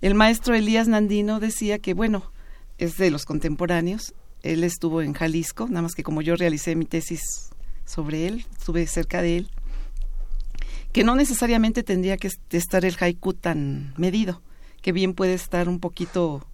[0.00, 2.32] El maestro Elías Nandino decía que, bueno,
[2.78, 4.14] es de los contemporáneos.
[4.42, 7.50] Él estuvo en Jalisco, nada más que como yo realicé mi tesis
[7.84, 9.50] sobre él, estuve cerca de él,
[10.92, 14.42] que no necesariamente tendría que estar el haiku tan medido,
[14.82, 16.46] que bien puede estar un poquito,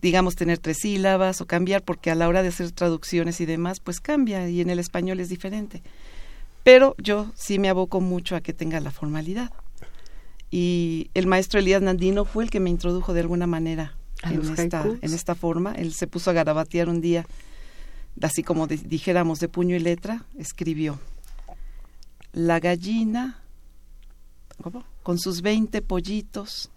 [0.00, 3.80] digamos, tener tres sílabas o cambiar, porque a la hora de hacer traducciones y demás,
[3.80, 5.82] pues cambia y en el español es diferente.
[6.62, 9.50] Pero yo sí me aboco mucho a que tenga la formalidad.
[10.50, 14.40] Y el maestro Elías Nandino fue el que me introdujo de alguna manera ¿A en
[14.40, 15.72] esta, en esta forma.
[15.72, 17.26] Él se puso a garabatear un día,
[18.22, 20.98] así como de- dijéramos de puño y letra, escribió,
[22.32, 23.40] la gallina,
[24.62, 24.84] ¿cómo?
[25.02, 26.70] con sus 20 pollitos,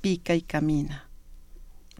[0.00, 1.08] pica y camina.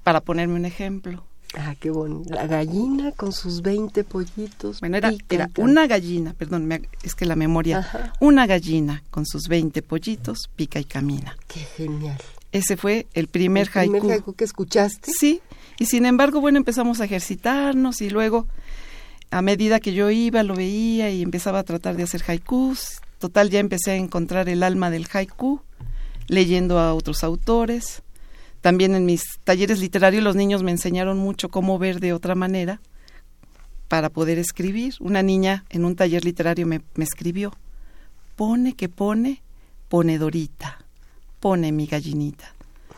[0.02, 1.24] Para ponerme un ejemplo.
[1.54, 2.32] Ah, qué bonito.
[2.34, 4.80] La gallina con sus 20 pollitos.
[4.80, 8.12] Bueno, era, era una gallina, perdón, me- es que la memoria, Ajá.
[8.20, 11.36] una gallina con sus 20 pollitos, pica y camina.
[11.48, 12.16] Qué genial.
[12.52, 14.10] Ese fue el primer, El primer haiku.
[14.12, 15.12] haiku que escuchaste.
[15.12, 15.40] Sí,
[15.78, 18.46] y sin embargo, bueno, empezamos a ejercitarnos y luego,
[19.30, 23.00] a medida que yo iba, lo veía y empezaba a tratar de hacer haikus.
[23.18, 25.60] Total, ya empecé a encontrar el alma del haiku,
[26.28, 28.02] leyendo a otros autores.
[28.62, 32.80] También en mis talleres literarios los niños me enseñaron mucho cómo ver de otra manera
[33.88, 34.94] para poder escribir.
[35.00, 37.52] Una niña en un taller literario me, me escribió,
[38.36, 39.42] pone que pone,
[39.88, 40.78] pone Dorita,
[41.40, 42.54] pone mi gallinita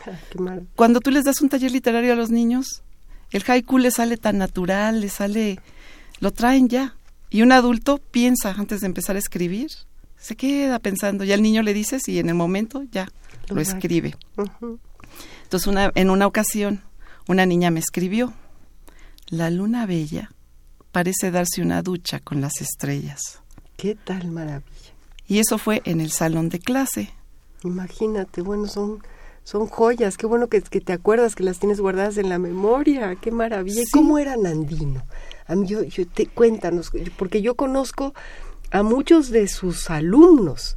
[0.06, 0.66] Ah, qué mal.
[0.76, 2.82] cuando tú les das un taller literario a los niños,
[3.30, 5.58] el haiku les sale tan natural, les sale,
[6.20, 6.94] lo traen ya.
[7.30, 9.70] Y un adulto piensa antes de empezar a escribir,
[10.18, 13.08] se queda pensando, ya el niño le dices y en el momento ya
[13.48, 14.14] Lo escribe.
[15.54, 16.82] Entonces una, en una ocasión
[17.28, 18.32] una niña me escribió,
[19.28, 20.32] la luna bella
[20.90, 23.38] parece darse una ducha con las estrellas.
[23.76, 24.64] Qué tal maravilla.
[25.28, 27.10] Y eso fue en el salón de clase.
[27.62, 28.98] Imagínate, bueno, son,
[29.44, 30.16] son joyas.
[30.16, 33.14] Qué bueno que, que te acuerdas, que las tienes guardadas en la memoria.
[33.14, 33.82] Qué maravilla.
[33.82, 33.92] ¿Y Sí.
[33.92, 35.04] cómo era Nandino?
[35.46, 38.12] A mí, yo, yo te, cuéntanos, porque yo conozco
[38.72, 40.76] a muchos de sus alumnos.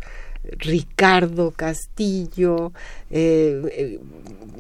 [0.60, 2.72] Ricardo Castillo,
[3.10, 4.00] eh, eh,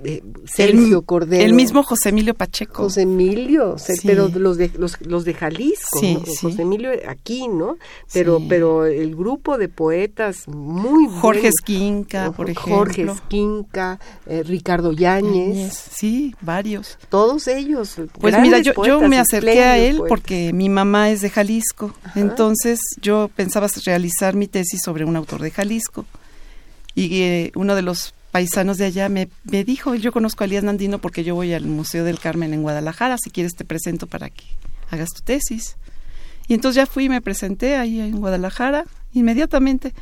[0.03, 1.43] eh, Sergio el, Cordero.
[1.43, 2.83] El mismo José Emilio Pacheco.
[2.83, 3.93] José Emilio, Sí.
[4.05, 6.25] pero los de los, los de Jalisco, Sí, ¿no?
[6.25, 6.35] sí.
[6.41, 7.77] José Emilio aquí, ¿no?
[8.13, 11.47] Pero pero el grupo de poetas muy Jorge.
[11.47, 12.75] Esquinca, por ejemplo.
[12.75, 16.97] Jorge Esquinca, eh, Ricardo Yáñez, Sí, varios.
[17.09, 17.95] todos ellos.
[18.19, 20.09] Pues mira, yo, yo me acerqué a él poetas.
[20.09, 21.93] porque mi mamá es de Jalisco.
[22.03, 22.19] Ajá.
[22.19, 26.05] Entonces yo pensaba realizar mi tesis sobre un autor de Jalisco.
[26.95, 30.63] Y eh, uno de los paisanos de allá me, me dijo, yo conozco a Elías
[30.63, 34.29] Nandino porque yo voy al Museo del Carmen en Guadalajara, si quieres te presento para
[34.29, 34.43] que
[34.91, 35.75] hagas tu tesis.
[36.47, 39.95] Y entonces ya fui y me presenté ahí en Guadalajara, inmediatamente.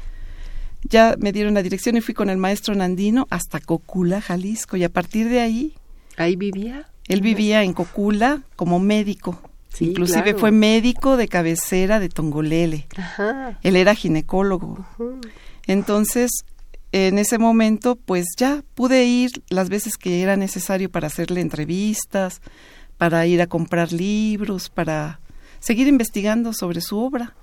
[0.83, 4.75] Ya me dieron la dirección y fui con el maestro Nandino hasta Cocula, Jalisco.
[4.75, 5.73] Y a partir de ahí
[6.17, 6.89] ahí vivía.
[7.07, 9.39] él vivía en Cocula como médico.
[9.69, 10.39] Sí, Inclusive claro.
[10.39, 12.86] fue médico de cabecera de Tongolele.
[12.97, 13.59] Ajá.
[13.63, 14.86] Él era ginecólogo.
[15.67, 16.31] Entonces,
[16.95, 22.39] en ese momento, pues ya pude ir las veces que era necesario para hacerle entrevistas,
[22.97, 25.19] para ir a comprar libros, para
[25.59, 27.35] seguir investigando sobre su obra.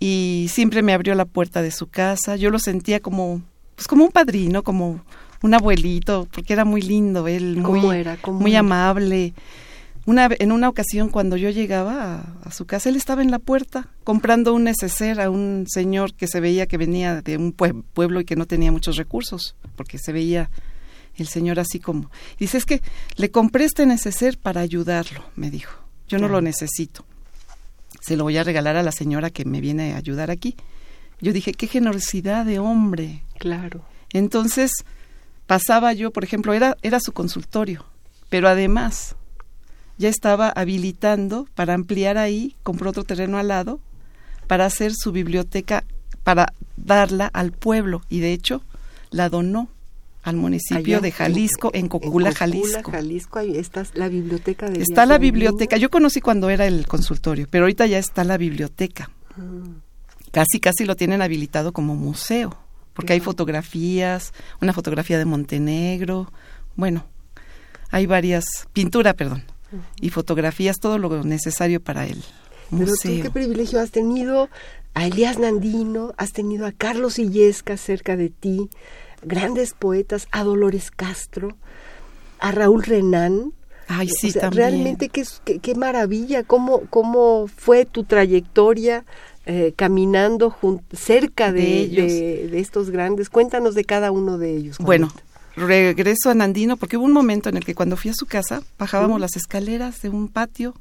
[0.00, 2.36] y siempre me abrió la puerta de su casa.
[2.36, 3.42] Yo lo sentía como,
[3.74, 5.04] pues como un padrino, como
[5.42, 8.16] un abuelito, porque era muy lindo, él muy, ¿Cómo era?
[8.16, 8.62] ¿Cómo muy era?
[10.06, 13.38] Una, en una ocasión cuando yo llegaba a, a su casa, él estaba en la
[13.38, 17.82] puerta comprando un neceser a un señor que se veía que venía de un pue-
[17.94, 20.50] pueblo y que no tenía muchos recursos, porque se veía
[21.16, 22.10] el señor así como...
[22.38, 22.82] Dice, es que
[23.16, 25.78] le compré este neceser para ayudarlo, me dijo.
[26.06, 27.06] Yo no lo necesito.
[28.02, 30.54] Se lo voy a regalar a la señora que me viene a ayudar aquí.
[31.20, 33.22] Yo dije, qué generosidad de hombre.
[33.38, 33.84] Claro.
[34.12, 34.70] Entonces,
[35.46, 37.86] pasaba yo, por ejemplo, era, era su consultorio,
[38.28, 39.16] pero además
[39.98, 43.80] ya estaba habilitando para ampliar ahí, compró otro terreno al lado,
[44.46, 45.84] para hacer su biblioteca,
[46.22, 48.62] para darla al pueblo, y de hecho
[49.10, 49.68] la donó
[50.22, 52.90] al municipio Allá de Jalisco, en, Cocula, Jalisco.
[52.90, 55.76] Jalisco, ahí está la biblioteca de Está la biblioteca.
[55.76, 59.10] Yo conocí cuando era el consultorio, pero ahorita ya está la biblioteca.
[59.36, 59.80] Mm.
[60.32, 62.56] Casi, casi lo tienen habilitado como museo,
[62.94, 64.32] porque hay fotografías,
[64.62, 66.32] una fotografía de Montenegro,
[66.74, 67.04] bueno,
[67.90, 69.44] hay varias, pintura, perdón,
[70.00, 72.20] y fotografías, todo lo necesario para Pero
[72.70, 73.22] tú museo.
[73.22, 74.48] qué privilegio has tenido
[74.94, 78.68] a Elías Nandino, has tenido a Carlos Illesca cerca de ti,
[79.22, 81.56] grandes poetas, a Dolores Castro,
[82.38, 83.52] a Raúl Renán.
[83.88, 84.70] Ay, sí, O sea, también.
[84.70, 89.04] Realmente qué, qué, qué maravilla, cómo, cómo fue tu trayectoria
[89.46, 90.56] eh, caminando
[90.92, 92.06] cerca de, De ellos.
[92.12, 93.28] de- de estos grandes.
[93.28, 94.78] Cuéntanos de cada uno de ellos.
[94.78, 95.12] Bueno.
[95.56, 98.62] Regreso a Nandino porque hubo un momento en el que cuando fui a su casa
[98.78, 100.74] bajábamos las escaleras de un patio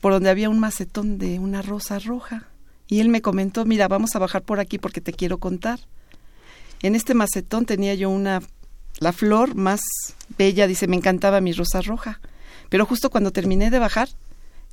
[0.00, 2.48] por donde había un macetón de una rosa roja
[2.88, 5.80] y él me comentó, mira, vamos a bajar por aquí porque te quiero contar.
[6.82, 8.42] En este macetón tenía yo una
[8.98, 9.80] la flor más
[10.36, 12.20] bella, dice, me encantaba mi rosa roja,
[12.68, 14.08] pero justo cuando terminé de bajar,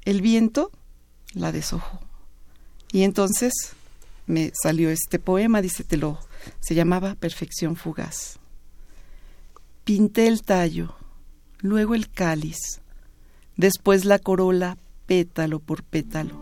[0.05, 0.71] el viento
[1.33, 1.99] la deshojó.
[2.91, 3.53] Y entonces
[4.25, 6.19] me salió este poema, dice, te lo
[6.59, 8.38] se llamaba Perfección fugaz.
[9.89, 10.95] Pinté el tallo,
[11.61, 12.79] luego el cáliz,
[13.57, 14.77] después la corola
[15.07, 16.39] pétalo por pétalo.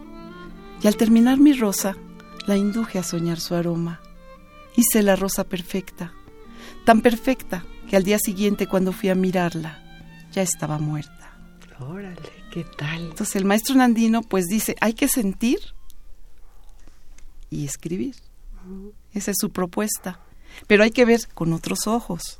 [0.83, 1.95] Y al terminar mi rosa,
[2.45, 4.01] la induje a soñar su aroma.
[4.75, 6.11] Hice la rosa perfecta,
[6.83, 9.81] tan perfecta que al día siguiente cuando fui a mirarla,
[10.33, 11.39] ya estaba muerta.
[11.79, 12.99] Órale, ¿qué tal?
[12.99, 15.59] Entonces el maestro Nandino pues dice, hay que sentir
[17.49, 18.17] y escribir.
[19.13, 20.19] Esa es su propuesta.
[20.67, 22.39] Pero hay que ver con otros ojos,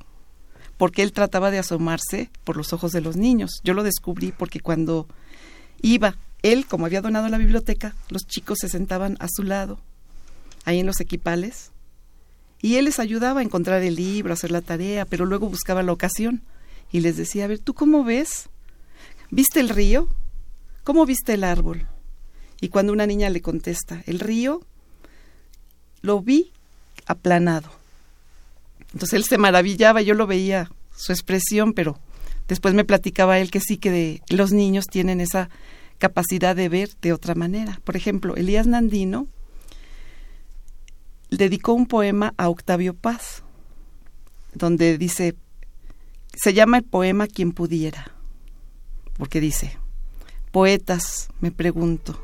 [0.77, 3.51] porque él trataba de asomarse por los ojos de los niños.
[3.63, 5.07] Yo lo descubrí porque cuando
[5.81, 9.79] iba, él, como había donado la biblioteca, los chicos se sentaban a su lado,
[10.65, 11.71] ahí en los equipales,
[12.61, 15.83] y él les ayudaba a encontrar el libro, a hacer la tarea, pero luego buscaba
[15.83, 16.41] la ocasión
[16.91, 18.49] y les decía, a ver, ¿tú cómo ves?
[19.29, 20.07] ¿Viste el río?
[20.83, 21.85] ¿Cómo viste el árbol?
[22.61, 24.61] Y cuando una niña le contesta, el río
[26.01, 26.51] lo vi
[27.05, 27.69] aplanado.
[28.97, 31.99] Entonces él se maravillaba, yo lo veía, su expresión, pero
[32.47, 35.51] después me platicaba él que sí que los niños tienen esa
[35.99, 37.79] capacidad de ver de otra manera.
[37.83, 39.27] Por ejemplo, Elías Nandino
[41.29, 43.43] dedicó un poema a Octavio Paz,
[44.55, 45.35] donde dice,
[46.33, 48.15] se llama el poema Quien pudiera,
[49.15, 49.77] porque dice,
[50.51, 52.19] poetas, me pregunto,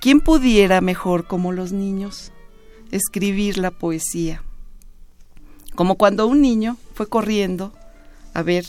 [0.00, 2.32] ¿quién pudiera mejor como los niños
[2.92, 4.42] escribir la poesía?
[5.78, 7.72] Como cuando un niño fue corriendo
[8.34, 8.64] a ver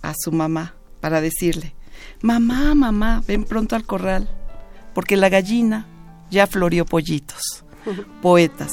[0.00, 1.74] a su mamá para decirle,
[2.22, 4.26] mamá, mamá, ven pronto al corral,
[4.94, 5.86] porque la gallina
[6.30, 7.42] ya floreó pollitos.
[8.22, 8.72] Poetas,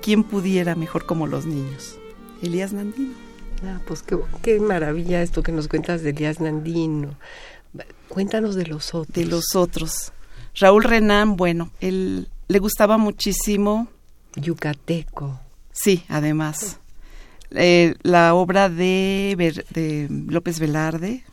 [0.00, 1.98] ¿quién pudiera mejor como los niños?
[2.40, 3.12] Elías Nandino.
[3.62, 7.14] Ah, pues qué, qué maravilla esto que nos cuentas de Elías Nandino.
[8.08, 9.14] Cuéntanos de los otros.
[9.14, 10.12] de los otros.
[10.54, 13.88] Raúl Renán, bueno, él le gustaba muchísimo,
[14.34, 15.38] Yucateco.
[15.72, 16.80] sí, además,
[17.50, 21.24] eh, la obra de, de López Velarde,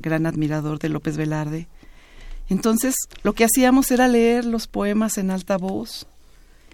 [0.00, 1.68] gran admirador de López Velarde.
[2.48, 6.06] Entonces, lo que hacíamos era leer los poemas en alta voz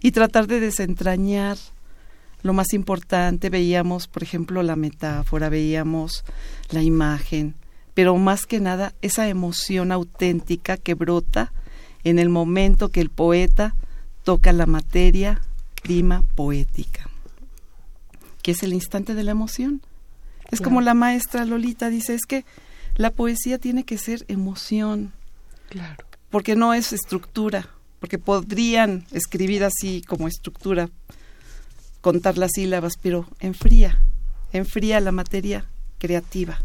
[0.01, 1.57] y tratar de desentrañar
[2.43, 3.51] lo más importante.
[3.51, 6.24] Veíamos, por ejemplo, la metáfora, veíamos
[6.70, 7.55] la imagen,
[7.95, 11.53] pero más que nada esa emoción auténtica que brota
[12.05, 13.74] en el momento que el poeta
[14.24, 15.41] toca la materia
[15.82, 17.08] prima poética,
[18.49, 19.82] que es el instante de la emoción.
[20.51, 22.46] Es como la maestra Lolita dice, es que
[22.96, 25.12] la poesía tiene que ser emoción,
[25.68, 26.03] Claro.
[26.30, 27.68] porque no es estructura,
[28.01, 30.88] porque podrían escribir así como estructura,
[32.01, 33.99] contar las sílabas, pero enfría,
[34.55, 35.66] enfría la materia
[35.99, 36.59] creativa,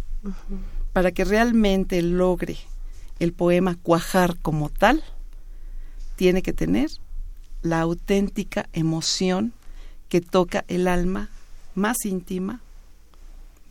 [0.93, 2.55] para que realmente logre
[3.19, 5.03] el poema cuajar como tal,
[6.15, 6.89] tiene que tener
[7.61, 9.51] la auténtica emoción
[10.07, 11.29] que toca el alma
[11.76, 12.61] más íntima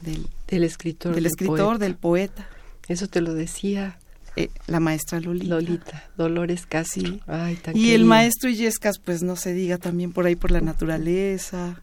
[0.00, 2.48] del, del escritor, del, escritor, del poeta.
[2.88, 3.98] Eso te lo decía
[4.36, 5.54] eh, la maestra Lolita.
[5.54, 7.20] Lolita, Dolores Casi.
[7.26, 10.60] Ay, tan y el maestro Illescas, pues no se diga también por ahí por la
[10.60, 11.82] naturaleza.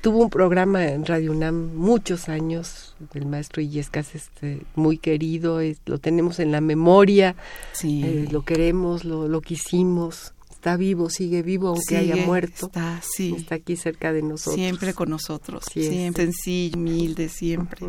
[0.00, 5.98] Tuvo un programa en Radio UNAM muchos años, el maestro Illescas, este, muy querido, lo
[5.98, 7.34] tenemos en la memoria,
[7.72, 8.04] sí.
[8.04, 10.32] Eh, lo queremos, lo, lo quisimos
[10.66, 12.66] está vivo, sigue vivo, aunque haya muerto.
[12.66, 13.32] Está, sí.
[13.36, 14.56] está aquí cerca de nosotros.
[14.56, 15.64] Siempre con nosotros.
[15.70, 17.86] siempre sencillo, humilde, siempre.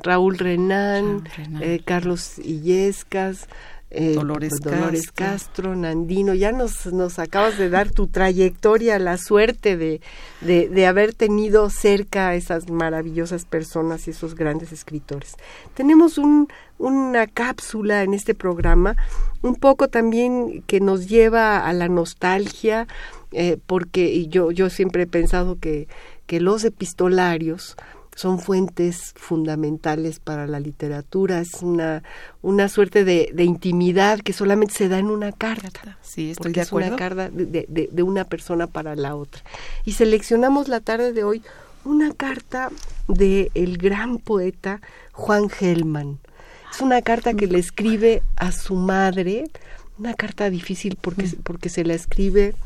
[0.00, 1.28] Raúl Renán,
[1.60, 3.46] eh, Carlos Illescas,
[3.90, 5.74] eh, Dolores, pues, Castro.
[5.74, 10.02] Nandino, ya nos, nos acabas de dar tu trayectoria, la suerte de,
[10.42, 15.36] de, de, haber tenido cerca a esas maravillosas personas y esos grandes escritores.
[15.74, 18.94] Tenemos un, una cápsula en este programa,
[19.40, 22.86] un poco también que nos lleva a la nostalgia,
[23.32, 25.88] eh, porque yo, yo siempre he pensado que,
[26.26, 27.74] que los epistolarios,
[28.18, 32.02] son fuentes fundamentales para la literatura, es una,
[32.42, 35.98] una suerte de, de intimidad que solamente se da en una carta.
[36.02, 36.88] Sí, estoy porque de es acuerdo.
[36.88, 39.44] una carta de, de, de, una persona para la otra.
[39.84, 41.42] Y seleccionamos la tarde de hoy
[41.84, 42.70] una carta
[43.06, 44.80] de el gran poeta
[45.12, 46.18] Juan Gelman.
[46.74, 49.44] Es una carta que le escribe a su madre,
[49.96, 52.56] una carta difícil porque, porque se la escribe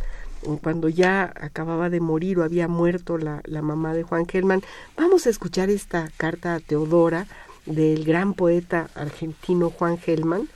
[0.60, 4.62] cuando ya acababa de morir o había muerto la, la, mamá de Juan Gelman.
[4.96, 7.26] Vamos a escuchar esta carta a Teodora
[7.66, 10.48] del gran poeta argentino Juan Gelman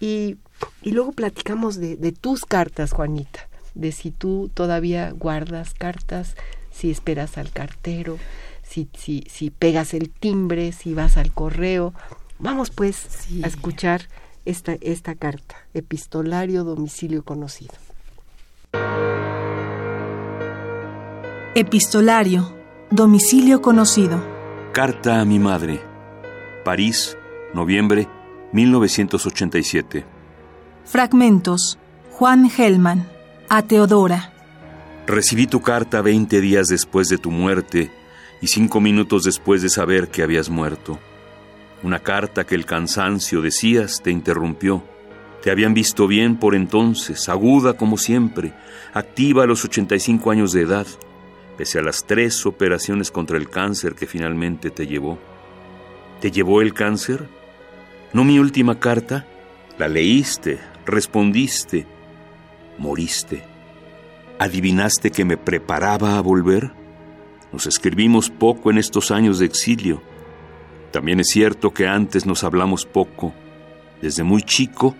[0.00, 0.36] y,
[0.82, 6.36] y luego platicamos de, de, tus cartas, Juanita, de si tú todavía guardas cartas,
[6.70, 8.18] si esperas al cartero,
[8.62, 11.92] si, si, si pegas el timbre, si vas al correo.
[12.38, 13.42] Vamos pues sí.
[13.44, 14.08] a escuchar
[14.44, 17.74] esta, esta carta, epistolario domicilio conocido.
[21.56, 22.52] Epistolario.
[22.90, 24.20] Domicilio conocido.
[24.72, 25.80] Carta a mi madre.
[26.64, 27.16] París,
[27.52, 28.08] noviembre
[28.52, 30.04] 1987.
[30.84, 31.78] Fragmentos.
[32.10, 33.08] Juan Gelman.
[33.48, 34.32] A Teodora.
[35.06, 37.90] Recibí tu carta 20 días después de tu muerte
[38.40, 40.98] y cinco minutos después de saber que habías muerto.
[41.82, 44.82] Una carta que el cansancio, decías, te interrumpió.
[45.44, 48.54] Te habían visto bien por entonces, aguda como siempre,
[48.94, 50.86] activa a los 85 años de edad,
[51.58, 55.18] pese a las tres operaciones contra el cáncer que finalmente te llevó.
[56.22, 57.28] ¿Te llevó el cáncer?
[58.14, 59.26] ¿No mi última carta?
[59.76, 61.86] La leíste, respondiste,
[62.78, 63.44] moriste.
[64.38, 66.70] ¿Adivinaste que me preparaba a volver?
[67.52, 70.02] Nos escribimos poco en estos años de exilio.
[70.90, 73.34] También es cierto que antes nos hablamos poco.
[74.00, 74.96] Desde muy chico,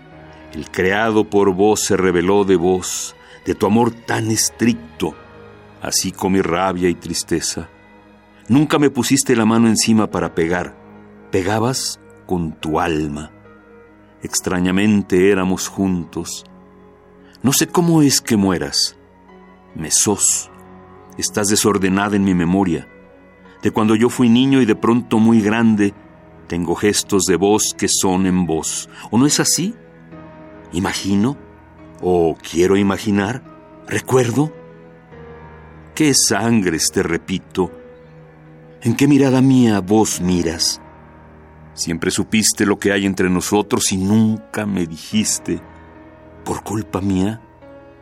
[0.55, 3.13] el creado por vos se reveló de vos,
[3.45, 5.13] de tu amor tan estricto,
[5.81, 7.67] así con mi rabia y tristeza.
[8.47, 10.73] Nunca me pusiste la mano encima para pegar,
[11.29, 13.33] pegabas con tu alma.
[14.23, 16.45] Extrañamente éramos juntos.
[17.43, 18.95] No sé cómo es que mueras.
[19.75, 20.49] Me sos.
[21.17, 22.87] Estás desordenada en mi memoria.
[23.61, 25.93] De cuando yo fui niño y de pronto muy grande,
[26.47, 28.89] tengo gestos de voz que son en voz.
[29.11, 29.75] ¿O no es así?
[30.75, 31.37] ¿Imagino?
[32.01, 33.41] ¿O quiero imaginar?
[33.87, 34.51] ¿Recuerdo?
[35.95, 37.71] ¿Qué sangres te repito?
[38.81, 40.81] ¿En qué mirada mía vos miras?
[41.75, 45.61] Siempre supiste lo que hay entre nosotros y nunca me dijiste.
[46.43, 47.39] ¿Por culpa mía?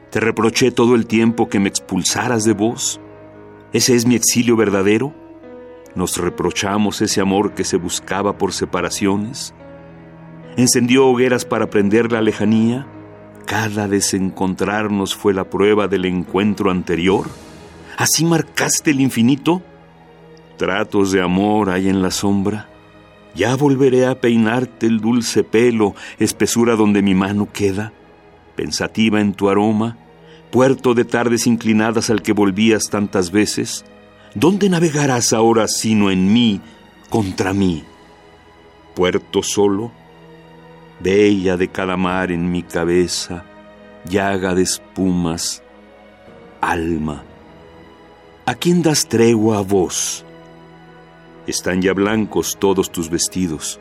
[0.09, 2.99] ¿Te reproché todo el tiempo que me expulsaras de vos?
[3.71, 5.13] ¿Ese es mi exilio verdadero?
[5.93, 9.53] ¿Nos reprochamos ese amor que se buscaba por separaciones?
[10.55, 12.85] ¿Encendió hogueras para prender la lejanía?
[13.47, 17.27] ¿Cada desencontrarnos fue la prueba del encuentro anterior?
[17.97, 19.63] ¿Así marcaste el infinito?
[20.57, 22.69] ¿Tratos de amor hay en la sombra?
[23.33, 27.91] Ya volveré a peinarte el dulce pelo, espesura donde mi mano queda,
[28.55, 29.97] pensativa en tu aroma,
[30.51, 33.85] puerto de tardes inclinadas al que volvías tantas veces.
[34.35, 36.61] ¿Dónde navegarás ahora sino en mí,
[37.09, 37.83] contra mí?
[38.95, 39.91] Puerto solo,
[40.99, 43.43] bella de cada mar en mi cabeza,
[44.05, 45.63] llaga de espumas,
[46.61, 47.23] alma.
[48.45, 50.25] ¿A quién das tregua a vos?
[51.47, 53.79] Están ya blancos todos tus vestidos.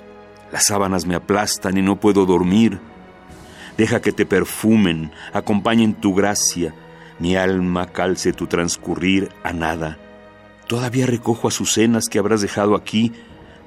[0.53, 2.79] Las sábanas me aplastan y no puedo dormir.
[3.77, 6.75] Deja que te perfumen, acompañen tu gracia.
[7.19, 9.99] Mi alma calce tu transcurrir a nada.
[10.67, 13.13] Todavía recojo azucenas que habrás dejado aquí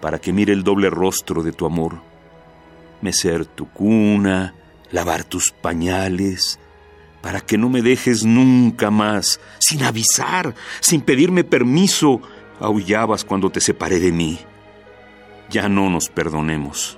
[0.02, 2.02] para que mire el doble rostro de tu amor.
[3.02, 4.54] Mecer tu cuna,
[4.92, 6.60] lavar tus pañales,
[7.22, 12.22] para que no me dejes nunca más, sin avisar, sin pedirme permiso,
[12.60, 14.40] aullabas cuando te separé de mí.
[15.50, 16.98] Ya no nos perdonemos.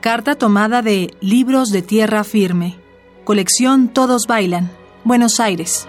[0.00, 2.76] Carta tomada de Libros de Tierra Firme.
[3.24, 4.70] Colección Todos Bailan.
[5.04, 5.88] Buenos Aires.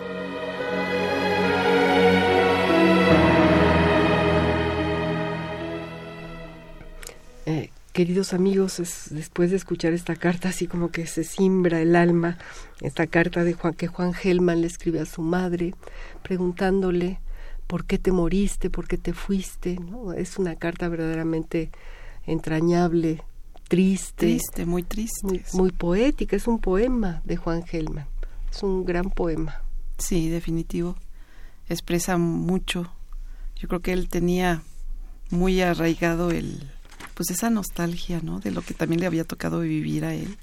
[8.00, 12.38] Queridos amigos, es- después de escuchar esta carta, así como que se simbra el alma,
[12.80, 15.74] esta carta de Juan que Juan Gelman le escribe a su madre,
[16.24, 17.20] preguntándole
[17.68, 20.14] por qué te moriste, por qué te fuiste, ¿no?
[20.14, 21.72] Es una carta verdaderamente
[22.26, 23.22] entrañable,
[23.68, 25.28] triste, Triste, muy triste.
[25.28, 28.06] muy, muy poética, es un poema de Juan Gelman,
[28.50, 29.62] es un gran poema.
[29.98, 30.96] Sí, definitivo.
[31.68, 32.90] Expresa mucho.
[33.58, 34.62] Yo creo que él tenía
[35.32, 36.72] muy arraigado el
[37.14, 38.40] pues esa nostalgia, ¿no?
[38.40, 40.38] De lo que también le había tocado vivir a él,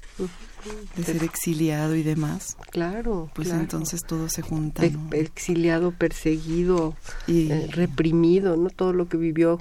[0.95, 2.55] de ser exiliado y demás.
[2.71, 3.61] Claro, Pues claro.
[3.61, 6.95] entonces todo se junta, exiliado, perseguido,
[7.27, 8.69] Y- eh, reprimido, ¿no?
[8.69, 9.59] Todo lo que vivió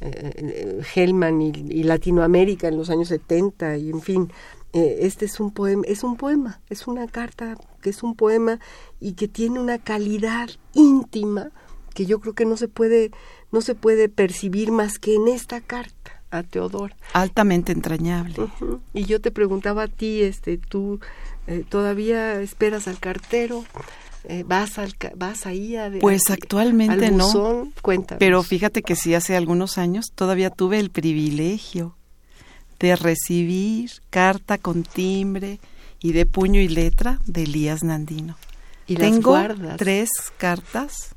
[0.00, 4.32] eh, eh, Hellman y, y Latinoamérica en los años 70 y en fin.
[4.72, 8.58] eh, este es un poema, es un poema, es una carta que es un poema
[9.00, 11.50] y que tiene una calidad íntima
[11.94, 13.10] que yo creo que no se puede
[13.52, 16.96] no se puede percibir más que en esta carta a Teodora.
[17.12, 18.34] altamente entrañable.
[18.94, 20.98] Y yo te preguntaba a ti, este, tú
[21.46, 23.64] eh, todavía esperas al cartero,
[24.28, 27.26] Eh, vas al, vas ahí a, Pues actualmente al no.
[27.26, 27.72] buzón?
[27.82, 28.20] Cuéntanos.
[28.20, 31.96] Pero fíjate que sí, hace algunos años todavía tuve el privilegio
[32.78, 35.58] de recibir carta con timbre
[36.00, 38.36] y de puño y letra de Elías Nandino.
[38.86, 39.76] y las Tengo guardas.
[39.76, 40.08] tres
[40.38, 41.14] cartas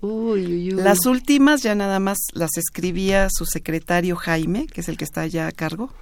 [0.00, 0.82] Uy, uy, uy.
[0.82, 5.22] Las últimas ya nada más las escribía su secretario Jaime, que es el que está
[5.22, 5.92] allá a cargo,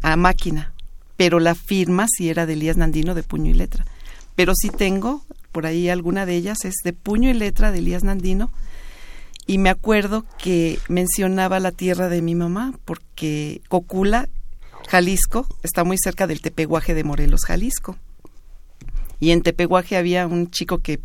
[0.00, 0.72] a máquina.
[1.16, 3.84] Pero la firma sí era de Elías Nandino de puño y letra.
[4.36, 8.04] Pero sí tengo, por ahí alguna de ellas es de puño y letra de Elías
[8.04, 8.50] Nandino.
[9.46, 14.28] Y me acuerdo que mencionaba la tierra de mi mamá, porque Cocula,
[14.88, 17.96] Jalisco, está muy cerca del Tepeguaje de Morelos, Jalisco.
[19.20, 21.00] Y en Tepeguaje había un chico que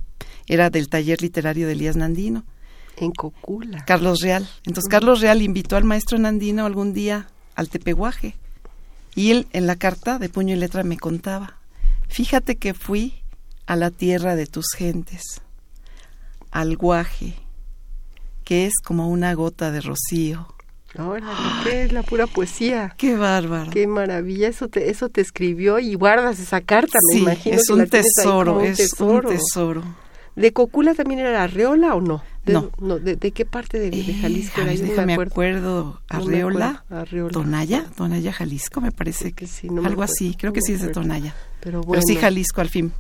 [0.48, 2.44] era del taller literario de Elías Nandino.
[2.96, 3.86] En Cocula.
[3.86, 4.48] Carlos Real.
[4.66, 8.36] Entonces Carlos Real invitó al maestro Nandino algún día al Tepeguaje.
[9.16, 11.58] Y él en la carta de puño y letra me contaba,
[12.08, 13.14] fíjate que fui
[13.66, 15.42] a la tierra de tus gentes,
[16.52, 17.34] al guaje,
[18.44, 20.48] que es como una gota de rocío.
[20.98, 21.28] Ahora,
[21.64, 22.96] ¿qué es la pura poesía?
[22.98, 23.70] Qué bárbaro.
[23.72, 27.56] Qué maravilla, eso te, eso te escribió y guardas esa carta, me sí, imagino.
[27.56, 29.30] es que un tesoro, un es tesoro.
[29.30, 29.84] un tesoro.
[30.38, 32.24] ¿De Cocula también era la Arreola o no?
[32.46, 33.00] De, No.
[33.00, 34.72] ¿de, de qué parte de, de Eh, Jalisco era?
[34.74, 35.84] no déjame me acuerdo.
[35.84, 36.86] No Arreola.
[36.90, 37.32] Arreola.
[37.34, 40.82] Tonaya, Tonaya, Jalisco, me parece que sí, no algo así, creo no que sí es
[40.82, 40.90] de.
[40.90, 41.36] Tonaya.
[41.60, 42.94] Pero sí Jalisco al fin.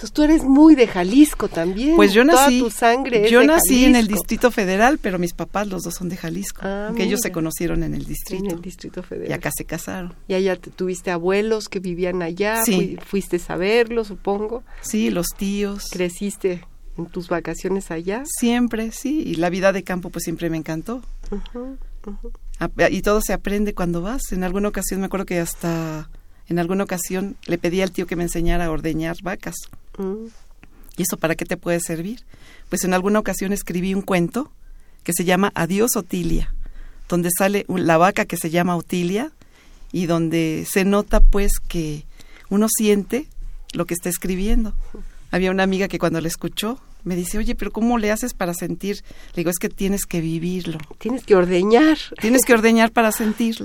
[0.00, 1.94] Entonces tú eres muy de Jalisco también.
[1.94, 4.06] Pues yo Toda nací, tu sangre es yo de nací en el.
[4.08, 7.82] Distrito Federal, pero mis papás los dos son de Jalisco, Ah, que ellos se conocieron
[7.82, 9.28] en el En distrito el Distrito Federal.
[9.30, 10.14] y acá se casaron.
[10.26, 12.72] Y allá te- tuviste abuelos que vivían allá, Sí.
[12.72, 12.98] fui-
[13.28, 14.62] fuiste a verlos, supongo.
[14.80, 15.88] Sí, los tíos.
[15.90, 16.64] Creciste
[16.96, 18.22] en tus vacaciones allá.
[18.24, 21.02] Siempre, sí, y la vida de campo pues siempre me encantó.
[22.90, 24.32] Y todo se aprende cuando vas.
[24.32, 26.08] En alguna ocasión me acuerdo que hasta
[26.50, 29.54] en alguna ocasión le pedí al tío que me enseñara a ordeñar vacas.
[29.96, 30.26] Mm.
[30.96, 32.24] ¿Y eso para qué te puede servir?
[32.68, 34.50] Pues en alguna ocasión escribí un cuento
[35.04, 36.52] que se llama Adiós Otilia,
[37.08, 39.30] donde sale la vaca que se llama Otilia
[39.92, 42.04] y donde se nota pues que
[42.48, 43.28] uno siente
[43.72, 44.74] lo que está escribiendo.
[45.30, 48.54] Había una amiga que cuando la escuchó me dice, oye, pero ¿cómo le haces para
[48.54, 48.96] sentir?
[49.34, 50.78] Le digo, es que tienes que vivirlo.
[50.98, 51.96] Tienes que ordeñar.
[52.20, 53.56] Tienes que ordeñar para sentir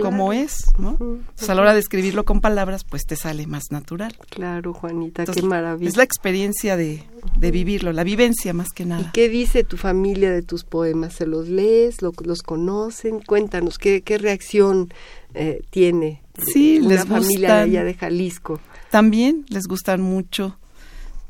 [0.00, 0.92] cómo es, ¿no?
[0.92, 4.16] Ujú, Entonces, a la hora de escribirlo con palabras, pues te sale más natural.
[4.30, 5.88] Claro, Juanita, Entonces, qué maravilla.
[5.88, 7.02] Es la experiencia de,
[7.38, 9.10] de vivirlo, la vivencia más que ¿Y nada.
[9.12, 11.14] qué dice tu familia de tus poemas?
[11.14, 12.02] ¿Se los lees?
[12.02, 13.20] ¿Lo- ¿Los conocen?
[13.20, 14.92] Cuéntanos, ¿qué, qué reacción
[15.34, 16.22] eh, tiene
[16.52, 17.60] Sí, una les familia de gustan.
[17.70, 18.60] allá de Jalisco?
[18.90, 20.58] También les gustan mucho.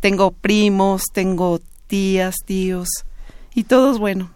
[0.04, 2.88] Tengo primos, tengo tías, tíos,
[3.54, 4.30] y todos, bueno,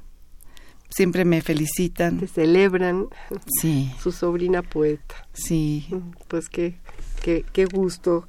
[0.89, 2.27] siempre me Te felicitan.
[2.27, 3.09] celebran
[3.61, 5.14] Sí, su sobrina poeta.
[5.35, 5.87] sí.
[5.91, 6.79] Mm, Pues qué,
[7.23, 8.27] qué, qué gusto.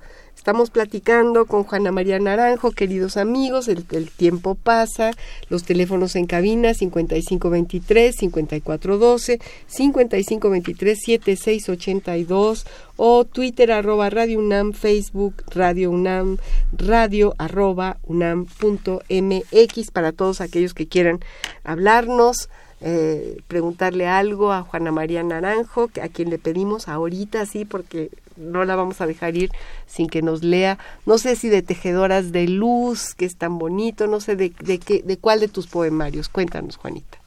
[0.49, 5.11] Estamos platicando con Juana María Naranjo, queridos amigos, el, tiempo pasa,
[5.47, 9.39] los teléfonos en cabina 5523-5412,
[9.69, 16.37] 5523-7682 o Twitter arroba Radio UNAM, Facebook Radio UNAM,
[16.75, 21.19] radio arroba UNAM punto MX para todos aquellos que quieran
[21.63, 22.49] hablarnos
[22.81, 28.09] eh, preguntarle algo a Juana María Naranjo, a quien le pedimos ahorita, sí, porque
[28.39, 29.51] no la vamos a dejar ir
[29.85, 30.79] sin que nos lea.
[31.05, 35.03] No sé si de Tejedoras de Luz, que es tan bonito, no sé de, qué,
[35.03, 36.29] de cuál de tus poemarios.
[36.29, 37.19] Cuéntanos, Juanita.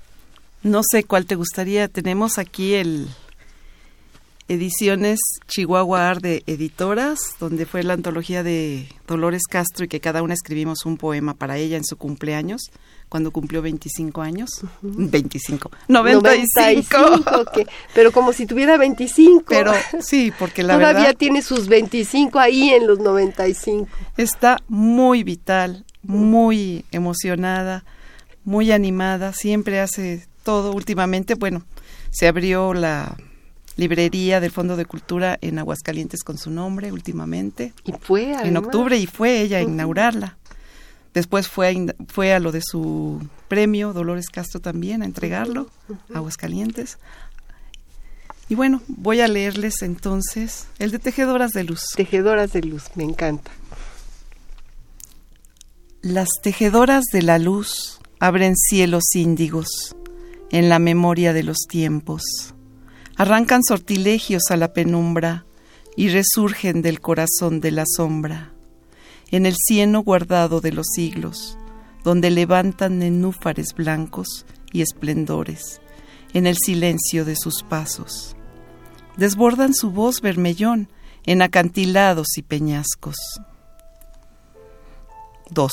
[0.63, 1.89] No sé cuál te gustaría.
[1.89, 3.09] Tenemos aquí el
[4.49, 10.23] Ediciones Chihuahua Art de Editoras, donde fue la antología de Dolores Castro y que cada
[10.23, 12.63] una escribimos un poema para ella en su cumpleaños
[13.13, 14.63] cuando cumplió 25 años.
[14.81, 15.71] 25.
[15.87, 16.97] 95.
[16.99, 19.45] 95 que- pero como si tuviera 25.
[19.47, 23.87] Pero sí, porque la Todavía verdad tiene sus 25 ahí en los 95.
[24.17, 27.85] está muy vital, muy emocionada,
[28.45, 31.35] muy animada, siempre hace todo últimamente.
[31.35, 31.65] Bueno,
[32.11, 33.15] se abrió la
[33.77, 37.73] librería del Fondo de Cultura en Aguascalientes con su nombre últimamente.
[37.85, 38.63] Y fue en además.
[38.65, 40.39] octubre y fue ella a inaugurarla.
[41.15, 45.69] Después fue a, fue a lo de su premio, Dolores Castro también, a entregarlo
[46.13, 46.99] a Aguascalientes.
[48.49, 51.85] Y bueno, voy a leerles entonces el de Tejedoras de Luz.
[51.97, 53.51] Tejedoras de luz, me encanta.
[56.03, 59.95] Las tejedoras de la luz abren cielos índigos
[60.51, 62.23] en la memoria de los tiempos.
[63.17, 65.47] Arrancan sortilegios a la penumbra
[65.97, 68.53] y resurgen del corazón de la sombra,
[69.33, 71.59] en el cieno guardado de los siglos,
[72.05, 75.80] donde levantan nenúfares blancos y esplendores,
[76.35, 78.37] en el silencio de sus pasos.
[79.16, 80.89] Desbordan su voz vermellón
[81.24, 83.16] en acantilados y peñascos.
[85.51, 85.72] 2.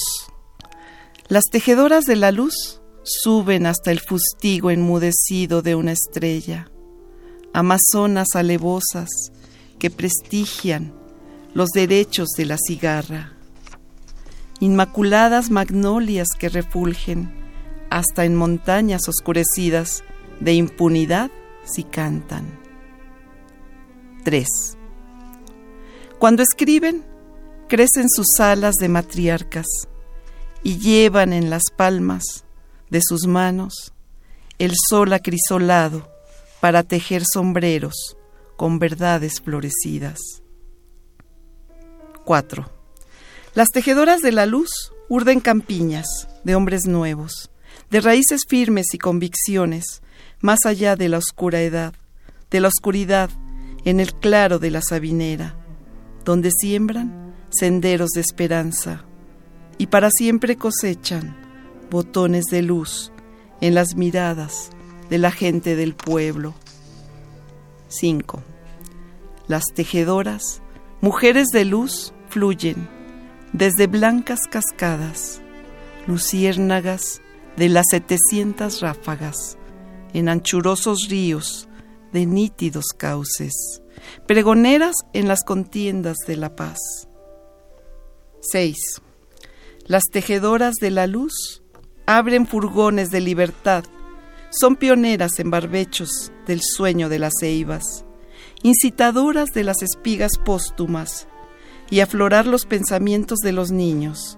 [1.28, 6.70] Las tejedoras de la luz suben hasta el fustigo enmudecido de una estrella,
[7.54, 9.10] amazonas alevosas
[9.80, 10.94] que prestigian
[11.54, 13.39] los derechos de la cigarra,
[14.60, 17.32] inmaculadas magnolias que refulgen
[17.90, 20.04] hasta en montañas oscurecidas
[20.40, 21.32] de impunidad
[21.64, 22.46] si cantan.
[24.24, 24.48] 3.
[26.20, 27.06] Cuando escriben,
[27.68, 29.66] crecen sus alas de matriarcas
[30.64, 32.46] y llevan en las palmas
[32.90, 33.94] de sus manos
[34.58, 36.10] el sol acrisolado
[36.60, 38.18] para tejer sombreros
[38.58, 40.20] con verdades florecidas.
[42.26, 42.79] 4.
[43.56, 44.70] Las tejedoras de la luz
[45.08, 47.50] urden campiñas de hombres nuevos,
[47.90, 50.04] de raíces firmes y convicciones,
[50.40, 51.94] más allá de la oscura edad,
[52.52, 53.32] de la oscuridad,
[53.86, 55.56] en el claro de la sabinera,
[56.26, 59.04] donde siembran senderos de esperanza
[59.80, 61.36] y para siempre cosechan
[61.90, 63.12] botones de luz
[63.62, 64.70] en las miradas
[65.10, 66.54] de la gente del pueblo.
[67.88, 68.44] 5.
[69.48, 70.62] Las tejedoras,
[71.02, 72.99] mujeres de luz, fluyen
[73.54, 75.42] desde blancas cascadas,
[76.08, 77.22] luciérnagas
[77.58, 79.58] de las setecientas ráfagas,
[80.14, 81.68] en anchurosos ríos
[82.14, 83.82] de nítidos cauces,
[84.28, 86.80] pregoneras en las contiendas de la paz.
[88.42, 88.78] 6.
[89.86, 91.64] Las tejedoras de la luz
[92.06, 93.84] abren furgones de libertad,
[94.52, 98.06] son pioneras en barbechos del sueño de las ceibas,
[98.64, 101.28] incitadoras de las espigas póstumas
[101.90, 104.38] y aflorar los pensamientos de los niños,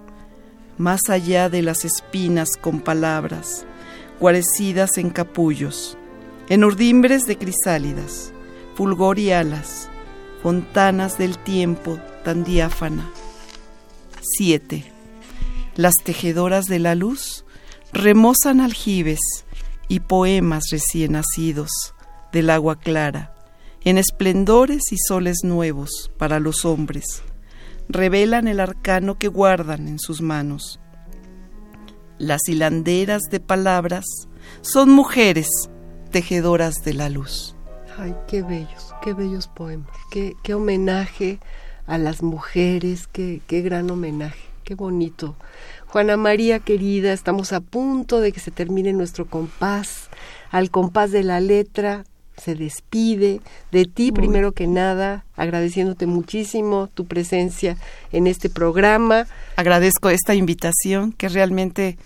[0.78, 3.66] más allá de las espinas con palabras,
[4.20, 5.96] guarecidas en capullos,
[6.48, 8.32] en urdimbres de crisálidas,
[8.74, 9.88] fulgor y alas,
[10.42, 13.10] fontanas del tiempo tan diáfana.
[14.36, 14.84] 7.
[15.76, 17.44] Las tejedoras de la luz
[17.92, 19.20] remozan aljibes
[19.88, 21.70] y poemas recién nacidos
[22.32, 23.34] del agua clara,
[23.84, 27.22] en esplendores y soles nuevos para los hombres,
[27.88, 30.80] revelan el arcano que guardan en sus manos.
[32.18, 34.04] Las hilanderas de palabras
[34.60, 35.48] son mujeres
[36.10, 37.56] tejedoras de la luz.
[37.98, 39.90] Ay, qué bellos, qué bellos poemas.
[40.10, 41.40] Qué, qué homenaje
[41.86, 45.36] a las mujeres, qué, qué gran homenaje, qué bonito.
[45.86, 50.08] Juana María querida, estamos a punto de que se termine nuestro compás.
[50.50, 52.04] Al compás de la letra
[52.42, 53.40] se despide
[53.70, 57.76] de ti primero que nada, agradeciéndote muchísimo tu presencia
[58.12, 59.26] en este programa.
[59.56, 61.96] Agradezco esta invitación que realmente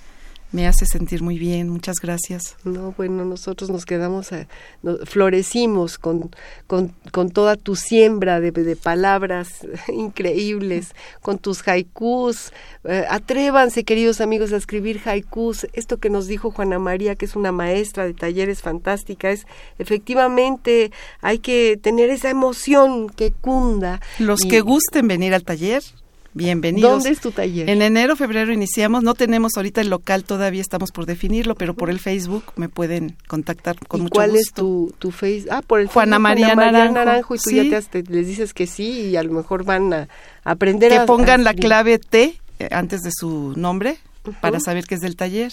[0.53, 1.69] me hace sentir muy bien.
[1.69, 2.57] Muchas gracias.
[2.65, 4.47] No, bueno, nosotros nos quedamos, a-
[4.83, 6.31] no- florecimos con,
[6.67, 12.53] con, con toda tu siembra de, de palabras increíbles, con tus haikus.
[12.85, 15.67] Eh, atrévanse, queridos amigos, a escribir haikus.
[15.73, 19.47] Esto que nos dijo Juana María, que es una maestra de talleres fantástica, es
[19.79, 20.91] efectivamente
[21.21, 24.01] hay que tener esa emoción que cunda.
[24.19, 25.83] Los Y- que gusten venir al taller,
[26.37, 26.91] Bienvenidos.
[26.91, 27.71] ¿Dónde es tu taller?
[27.71, 29.03] En enero, febrero iniciamos.
[29.03, 33.17] No tenemos ahorita el local, todavía estamos por definirlo, pero por el Facebook me pueden
[33.27, 34.43] contactar con ¿Y mucho cuál gusto.
[34.45, 35.47] es tu, tu face?
[35.51, 36.93] Ah, por el Juana Facebook, María Naranjo.
[36.95, 37.35] Naranjo.
[37.37, 37.71] Y tú Sí.
[37.71, 40.09] ya te, te- les dices que sí y a lo mejor van a
[40.45, 41.07] aprender Que a...
[41.07, 43.97] pongan a- la clave T eh, antes de su nombre
[44.43, 45.53] para saber que es del taller.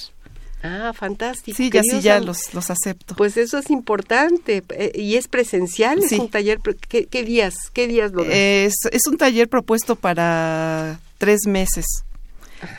[0.64, 1.58] Ah, fantástico.
[1.58, 3.16] Sí, ya sí, ya los, los acepto.
[3.16, 4.64] Pues eso es importante.
[4.70, 6.00] eh, ¿Y es presencial?
[6.02, 6.60] ¿Es un taller?
[6.88, 7.54] ¿Qué, qué días?
[7.74, 8.34] ¿Qué días lo das?
[8.34, 11.86] Es, es un taller propuesto para tres meses.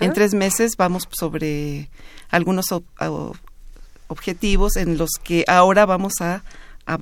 [0.00, 1.90] En tres meses vamos sobre
[2.30, 3.36] algunos ob-
[4.08, 6.42] objetivos en los que ahora vamos a,
[6.86, 6.98] a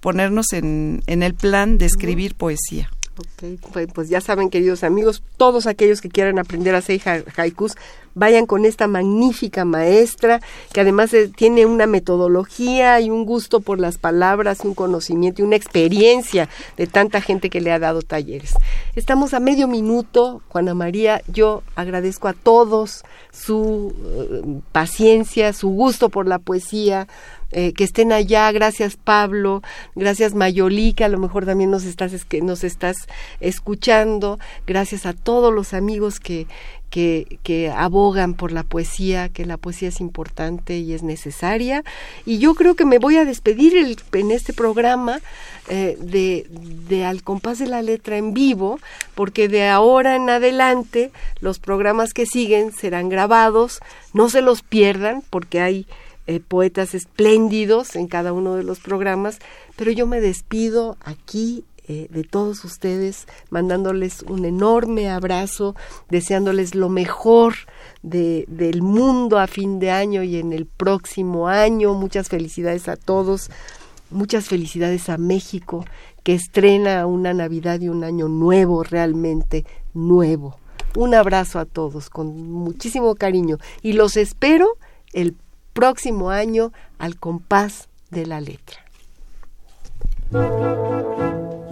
[0.00, 2.90] ponernos en, en el plan de escribir poesía.
[3.18, 7.24] Ok, pues- pues ya saben, queridos amigos, todos aquellos que quieran aprender a hacer ha-
[7.40, 7.72] haikus,
[8.16, 10.40] vayan con esta magnífica maestra,
[10.72, 15.44] que además eh, tiene una metodología y un gusto por las palabras, un conocimiento y
[15.44, 18.54] una experiencia de tanta gente que le ha dado talleres.
[18.96, 26.08] Estamos a medio minuto, Juana María, yo agradezco a todos su eh, paciencia, su gusto
[26.08, 27.06] por la poesía,
[27.52, 28.50] eh, que estén allá.
[28.50, 29.62] Gracias Pablo,
[29.94, 32.96] gracias Mayolí, que a lo mejor también nos estás, es- que nos estás
[33.40, 34.38] escuchando.
[34.66, 36.46] Gracias a todos los amigos que,
[36.90, 41.84] que, abogan por la poesía, que la poesía es importante y es necesaria.
[42.24, 45.20] Y yo creo que me voy a despedir en este programa
[45.68, 46.46] eh, de,
[46.88, 48.78] de Al compás de la letra en vivo,
[49.14, 51.10] porque de ahora en adelante
[51.40, 53.80] los programas que siguen serán grabados,
[54.12, 55.86] no se los pierdan, porque hay
[56.28, 59.38] eh, poetas espléndidos en cada uno de los programas,
[59.76, 65.76] pero yo me despido aquí eh, de todos ustedes, mandándoles un enorme abrazo,
[66.10, 67.54] deseándoles lo mejor
[68.02, 71.94] de, del mundo a fin de año y en el próximo año.
[71.94, 73.50] Muchas felicidades a todos,
[74.10, 75.84] muchas felicidades a México,
[76.24, 79.64] que estrena una Navidad y un año nuevo, realmente
[79.94, 80.58] nuevo.
[80.96, 84.76] Un abrazo a todos con muchísimo cariño y los espero
[85.12, 85.36] el
[85.72, 88.86] próximo año al compás de la letra.